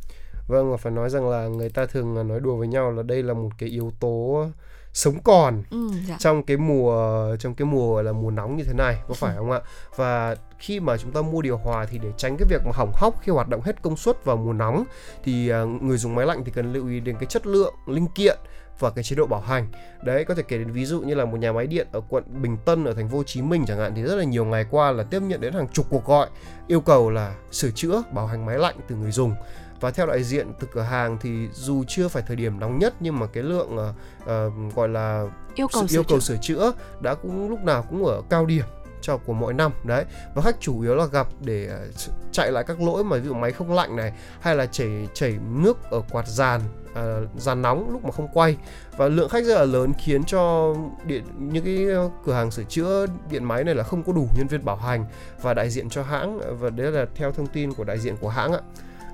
[0.48, 3.24] Vâng, và phải nói rằng là người ta thường nói đùa với nhau là đây
[3.24, 4.46] là một cái yếu tố
[4.94, 6.16] sống còn ừ, dạ.
[6.20, 9.52] trong cái mùa trong cái mùa là mùa nóng như thế này có phải không
[9.52, 9.60] ạ?
[9.96, 12.92] Và khi mà chúng ta mua điều hòa thì để tránh cái việc mà hỏng
[12.94, 14.84] hóc khi hoạt động hết công suất vào mùa nóng
[15.24, 18.08] thì à, người dùng máy lạnh thì cần lưu ý đến cái chất lượng linh
[18.08, 18.38] kiện
[18.80, 19.68] và cái chế độ bảo hành.
[20.04, 22.24] Đấy có thể kể đến ví dụ như là một nhà máy điện ở quận
[22.42, 24.66] Bình Tân ở thành phố Hồ Chí Minh chẳng hạn thì rất là nhiều ngày
[24.72, 26.28] qua là tiếp nhận đến hàng chục cuộc gọi
[26.68, 29.36] yêu cầu là sửa chữa bảo hành máy lạnh từ người dùng
[29.82, 32.94] và theo đại diện từ cửa hàng thì dù chưa phải thời điểm nóng nhất
[33.00, 33.78] nhưng mà cái lượng
[34.24, 35.26] uh, gọi là
[35.56, 36.72] yêu cầu, yêu cầu sửa chữa
[37.02, 38.66] đã cũng lúc nào cũng ở cao điểm
[39.02, 40.06] cho của mỗi năm đấy.
[40.36, 41.88] Và khách chủ yếu là gặp để ờ,
[42.32, 45.38] chạy lại các lỗi mà ví dụ máy không lạnh này hay là chảy chảy
[45.50, 46.62] nước ở quạt dàn
[46.92, 48.58] uh, dàn nóng lúc mà không quay.
[48.98, 50.74] Và lượng khách rất là lớn khiến cho
[51.06, 51.86] điện những cái
[52.26, 55.06] cửa hàng sửa chữa điện máy này là không có đủ nhân viên bảo hành
[55.42, 58.30] và đại diện cho hãng và đấy là theo thông tin của đại diện của
[58.30, 58.62] hãng ạ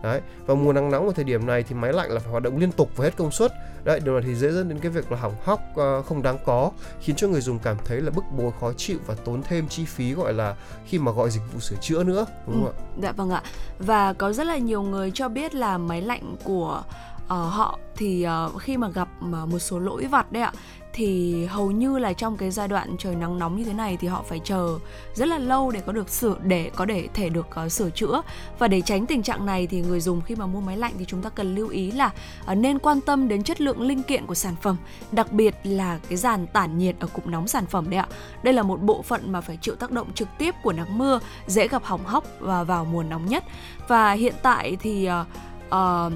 [0.03, 2.43] đấy và mùa nắng nóng ở thời điểm này thì máy lạnh là phải hoạt
[2.43, 3.53] động liên tục và hết công suất.
[3.83, 6.37] Đấy điều này thì dễ dẫn đến cái việc là hỏng hóc uh, không đáng
[6.45, 6.71] có
[7.01, 9.85] khiến cho người dùng cảm thấy là bức bối khó chịu và tốn thêm chi
[9.85, 13.01] phí gọi là khi mà gọi dịch vụ sửa chữa nữa đúng không ừ, ạ?
[13.01, 13.41] dạ vâng ạ.
[13.79, 16.83] Và có rất là nhiều người cho biết là máy lạnh của
[17.23, 20.51] uh, họ thì uh, khi mà gặp uh, một số lỗi vặt đấy ạ
[20.97, 24.07] thì hầu như là trong cái giai đoạn trời nắng nóng như thế này thì
[24.07, 24.79] họ phải chờ
[25.13, 28.21] rất là lâu để có được sửa để có để thể được uh, sửa chữa.
[28.59, 31.05] Và để tránh tình trạng này thì người dùng khi mà mua máy lạnh thì
[31.05, 32.11] chúng ta cần lưu ý là
[32.51, 34.75] uh, nên quan tâm đến chất lượng linh kiện của sản phẩm
[35.11, 38.07] đặc biệt là cái dàn tản nhiệt ở cụm nóng sản phẩm đấy ạ.
[38.43, 41.19] Đây là một bộ phận mà phải chịu tác động trực tiếp của nắng mưa
[41.47, 43.43] dễ gặp hỏng hóc và vào mùa nóng nhất.
[43.87, 45.27] Và hiện tại thì uh,
[45.67, 46.13] uh,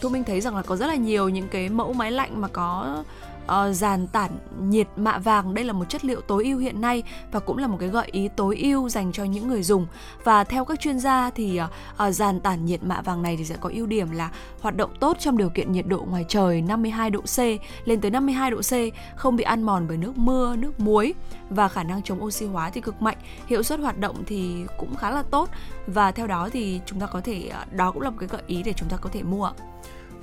[0.00, 2.48] thu minh thấy rằng là có rất là nhiều những cái mẫu máy lạnh mà
[2.48, 3.02] có
[3.44, 4.30] uh, giàn tản
[4.60, 7.66] nhiệt mạ vàng đây là một chất liệu tối ưu hiện nay và cũng là
[7.66, 9.86] một cái gợi ý tối ưu dành cho những người dùng.
[10.24, 13.56] Và theo các chuyên gia thì uh, giàn tản nhiệt mạ vàng này thì sẽ
[13.60, 14.30] có ưu điểm là
[14.60, 17.38] hoạt động tốt trong điều kiện nhiệt độ ngoài trời 52 độ C
[17.84, 18.72] lên tới 52 độ C
[19.16, 21.14] không bị ăn mòn bởi nước mưa nước muối
[21.50, 23.16] và khả năng chống oxy hóa thì cực mạnh.
[23.46, 25.48] Hiệu suất hoạt động thì cũng khá là tốt
[25.86, 28.42] và theo đó thì chúng ta có thể ờ, đó cũng là một cái gợi
[28.46, 29.50] ý để chúng ta có thể mua.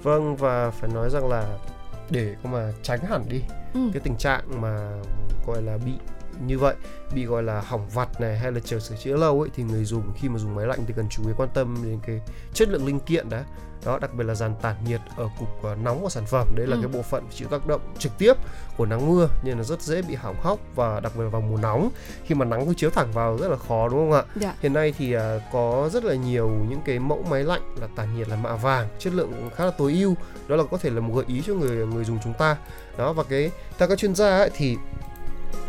[0.03, 1.57] Vâng và phải nói rằng là
[2.09, 3.41] để mà tránh hẳn đi
[3.73, 3.79] ừ.
[3.93, 5.01] cái tình trạng mà
[5.47, 5.91] gọi là bị
[6.45, 6.75] như vậy
[7.13, 9.85] bị gọi là hỏng vặt này hay là chờ sửa chữa lâu ấy thì người
[9.85, 12.21] dùng khi mà dùng máy lạnh thì cần chú ý quan tâm đến cái
[12.53, 13.45] chất lượng linh kiện đã
[13.85, 16.47] đó đặc biệt là dàn tản nhiệt ở cục ờ, nóng của sản phẩm.
[16.55, 16.81] Đấy là ừ.
[16.81, 18.33] cái bộ phận chịu tác động trực tiếp
[18.77, 21.41] của nắng mưa nên là rất dễ bị hỏng hóc và đặc biệt là vào
[21.41, 21.89] mùa nóng.
[22.23, 24.23] Khi mà nắng cứ chiếu thẳng vào rất là khó đúng không ạ?
[24.35, 24.55] Dạ.
[24.61, 25.21] hiện nay thì uh,
[25.51, 28.87] có rất là nhiều những cái mẫu máy lạnh là tản nhiệt là mạ vàng
[28.99, 30.15] chất lượng cũng khá là tối ưu.
[30.47, 32.57] Đó là có thể là một gợi ý cho người người dùng chúng ta.
[32.97, 34.77] Đó và cái theo các chuyên gia ấy, thì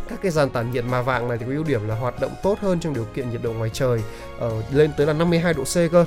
[0.09, 2.31] các cái dàn tản nhiệt mạ vàng này thì có ưu điểm là hoạt động
[2.43, 4.01] tốt hơn trong điều kiện nhiệt độ ngoài trời
[4.39, 6.05] ở lên tới là 52 độ C cơ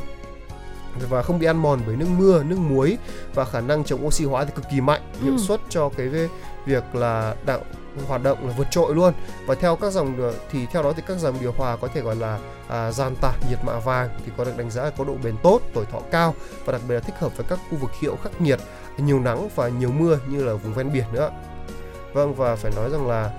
[1.08, 2.98] và không bị ăn mòn bởi nước mưa, nước muối
[3.34, 5.38] và khả năng chống oxy hóa thì cực kỳ mạnh, hiệu ừ.
[5.38, 6.08] suất cho cái
[6.66, 7.60] việc là đạo
[8.06, 9.12] hoạt động là vượt trội luôn.
[9.46, 12.16] Và theo các dòng thì theo đó thì các dòng điều hòa có thể gọi
[12.16, 12.38] là
[12.68, 15.36] à, gian tản nhiệt mạ vàng thì có được đánh giá là có độ bền
[15.42, 16.34] tốt tuổi thọ cao
[16.64, 18.60] và đặc biệt là thích hợp với các khu vực hiệu khắc nghiệt
[18.96, 21.30] nhiều nắng và nhiều mưa như là vùng ven biển nữa.
[22.12, 23.30] Vâng và phải nói rằng là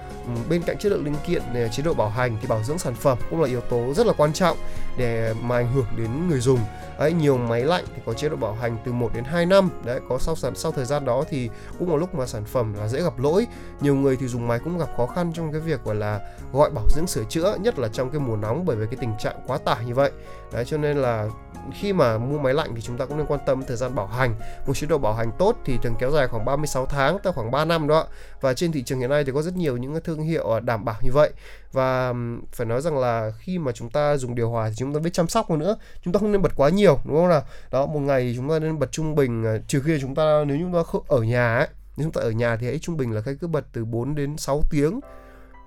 [0.49, 1.41] bên cạnh chất lượng linh kiện
[1.71, 4.13] chế độ bảo hành thì bảo dưỡng sản phẩm cũng là yếu tố rất là
[4.17, 4.57] quan trọng
[4.97, 6.59] để mà ảnh hưởng đến người dùng
[7.03, 9.69] Đấy, nhiều máy lạnh thì có chế độ bảo hành từ 1 đến 2 năm.
[9.85, 11.49] Đấy có sau sản sau thời gian đó thì
[11.79, 13.47] cũng có lúc mà sản phẩm là dễ gặp lỗi.
[13.81, 16.19] Nhiều người thì dùng máy cũng gặp khó khăn trong cái việc gọi là
[16.53, 19.11] gọi bảo dưỡng sửa chữa nhất là trong cái mùa nóng bởi vì cái tình
[19.19, 20.11] trạng quá tải như vậy.
[20.53, 21.27] Đấy cho nên là
[21.73, 24.07] khi mà mua máy lạnh thì chúng ta cũng nên quan tâm thời gian bảo
[24.07, 24.35] hành.
[24.67, 27.51] Một chế độ bảo hành tốt thì thường kéo dài khoảng 36 tháng tới khoảng
[27.51, 28.07] 3 năm đó.
[28.41, 30.85] Và trên thị trường hiện nay thì có rất nhiều những thương hiệu à, đảm
[30.85, 31.31] bảo như vậy
[31.73, 32.13] và
[32.51, 35.13] phải nói rằng là khi mà chúng ta dùng điều hòa thì chúng ta biết
[35.13, 35.77] chăm sóc hơn nữa.
[36.03, 37.43] Chúng ta không nên bật quá nhiều, đúng không nào?
[37.71, 40.57] Đó, một ngày chúng ta nên bật trung bình ờ, trừ khi chúng ta, nếu
[40.59, 41.67] chúng ta ở nhà ấy,
[41.97, 44.15] nếu chúng ta ở nhà thì hãy trung bình là cái cứ bật từ 4
[44.15, 44.99] đến 6 tiếng.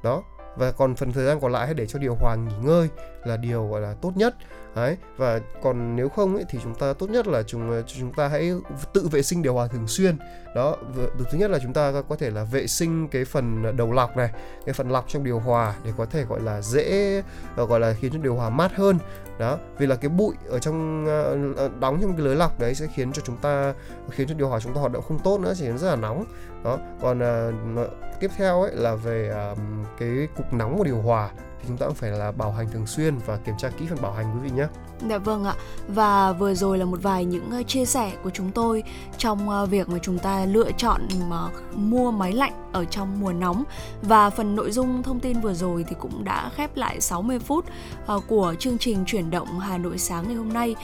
[0.03, 0.23] Đó,
[0.57, 2.89] và còn phần thời gian còn lại hãy để cho điều hòa nghỉ ngơi
[3.25, 4.35] là điều, gọi là, tốt nhất
[4.77, 8.12] đấy và còn nếu không ấy, thì chúng ta tốt nhất là chúng ờ, chúng
[8.12, 8.53] ta hãy
[8.93, 10.16] tự vệ sinh điều hòa thường xuyên.
[10.55, 10.77] Đó
[11.31, 14.31] thứ nhất là chúng ta có thể là vệ sinh cái phần đầu lọc này
[14.66, 17.22] cái phần lọc trong điều hòa để có thể gọi là dễ
[17.57, 18.99] ờ, gọi là khiến cho điều hòa mát hơn.
[19.39, 21.07] Đó vì là cái bụi ở trong
[21.57, 23.74] ờ, đóng trong cái lưới lọc đấy sẽ khiến cho chúng ta
[24.11, 26.24] khiến cho điều hòa chúng ta hoạt động không tốt nữa chỉ rất là nóng.
[26.64, 29.59] Đó còn uh, tiếp theo ấy là về uh,
[29.99, 31.31] cái cục nóng của điều hòa
[31.67, 34.03] thì chúng ta cũng phải là bảo hành thường xuyên và kiểm tra kỹ phần
[34.03, 34.67] bảo hành quý vị nhé.
[35.09, 35.55] Dạ vâng ạ.
[35.88, 38.82] Và vừa rồi là một vài những ờ, chia sẻ của chúng tôi
[39.18, 43.32] trong ờ, việc mà chúng ta lựa chọn mà mua máy lạnh ở trong mùa
[43.32, 43.64] nóng
[44.03, 47.64] và phần nội dung thông tin vừa rồi thì cũng đã khép lại 60 phút
[48.26, 50.74] của chương trình chuyển động Hà Nội sáng ngày hôm nay.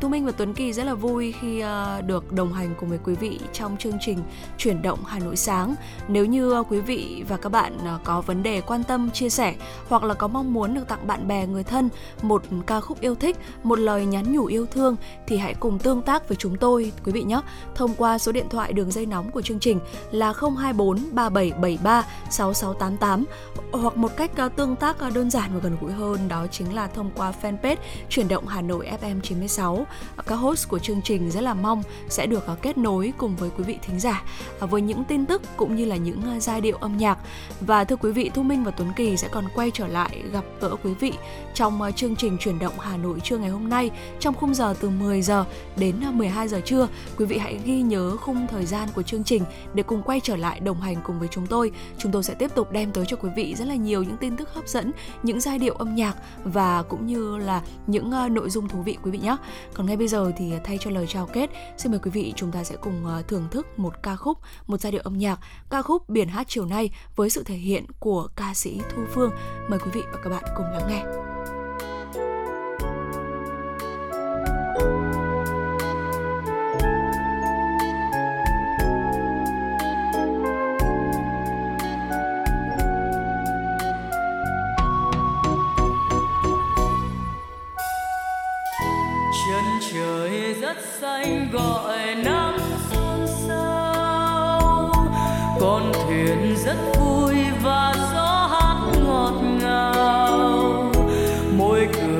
[0.00, 1.62] Tu Minh và Tuấn Kỳ rất là vui khi
[2.06, 4.18] được đồng hành cùng với quý vị trong chương trình
[4.58, 5.74] chuyển động Hà Nội sáng.
[6.08, 9.54] Nếu như quý vị và các bạn có vấn đề quan tâm chia sẻ
[9.88, 11.88] hoặc là có mong muốn được tặng bạn bè người thân
[12.22, 14.96] một ca khúc yêu thích, một một lời nhắn nhủ yêu thương
[15.26, 17.40] thì hãy cùng tương tác với chúng tôi quý vị nhé
[17.74, 23.24] thông qua số điện thoại đường dây nóng của chương trình là 024 3773 6688
[23.72, 26.74] hoặc một cách ờ, tương tác ờ, đơn giản và gần gũi hơn đó chính
[26.74, 27.76] là thông qua fanpage
[28.08, 29.86] chuyển động Hà Nội FM 96.
[30.26, 33.50] Các host của chương trình rất là mong sẽ được ờ, kết nối cùng với
[33.56, 34.22] quý vị thính giả
[34.60, 37.18] với những tin tức cũng như là những giai điệu âm nhạc.
[37.60, 40.44] Và thưa quý vị, Thu Minh và Tuấn Kỳ sẽ còn quay trở lại gặp
[40.60, 41.12] gỡ quý vị
[41.54, 43.90] trong chương trình chuyển động Hà Nội trưa ngày hôm nay
[44.20, 45.44] trong khung giờ từ 10 giờ
[45.76, 46.88] đến ờ, 12 giờ trưa.
[47.16, 49.42] Quý vị hãy ghi nhớ khung thời gian của chương trình
[49.74, 51.70] để cùng quay trở lại đồng hành cùng với chúng tôi.
[51.98, 54.36] Chúng tôi sẽ tiếp tục đem tới cho quý vị rất là nhiều những tin
[54.36, 54.92] tức hấp dẫn,
[55.22, 58.96] những giai điệu âm nhạc và cũng như là những ờ, nội dung thú vị
[59.02, 59.36] quý vị nhé.
[59.74, 62.52] Còn ngay bây giờ thì thay cho lời chào kết, xin mời quý vị chúng
[62.52, 65.38] ta sẽ cùng ờ, thưởng thức một ca khúc, một giai điệu âm nhạc,
[65.70, 69.30] ca khúc Biển hát chiều nay với sự thể hiện của ca sĩ Thu Phương.
[69.68, 71.31] Mời quý vị và các bạn cùng lắng nghe.
[96.64, 100.92] Rất vui và gió hát ngọt ngào.
[101.56, 102.11] Môi cười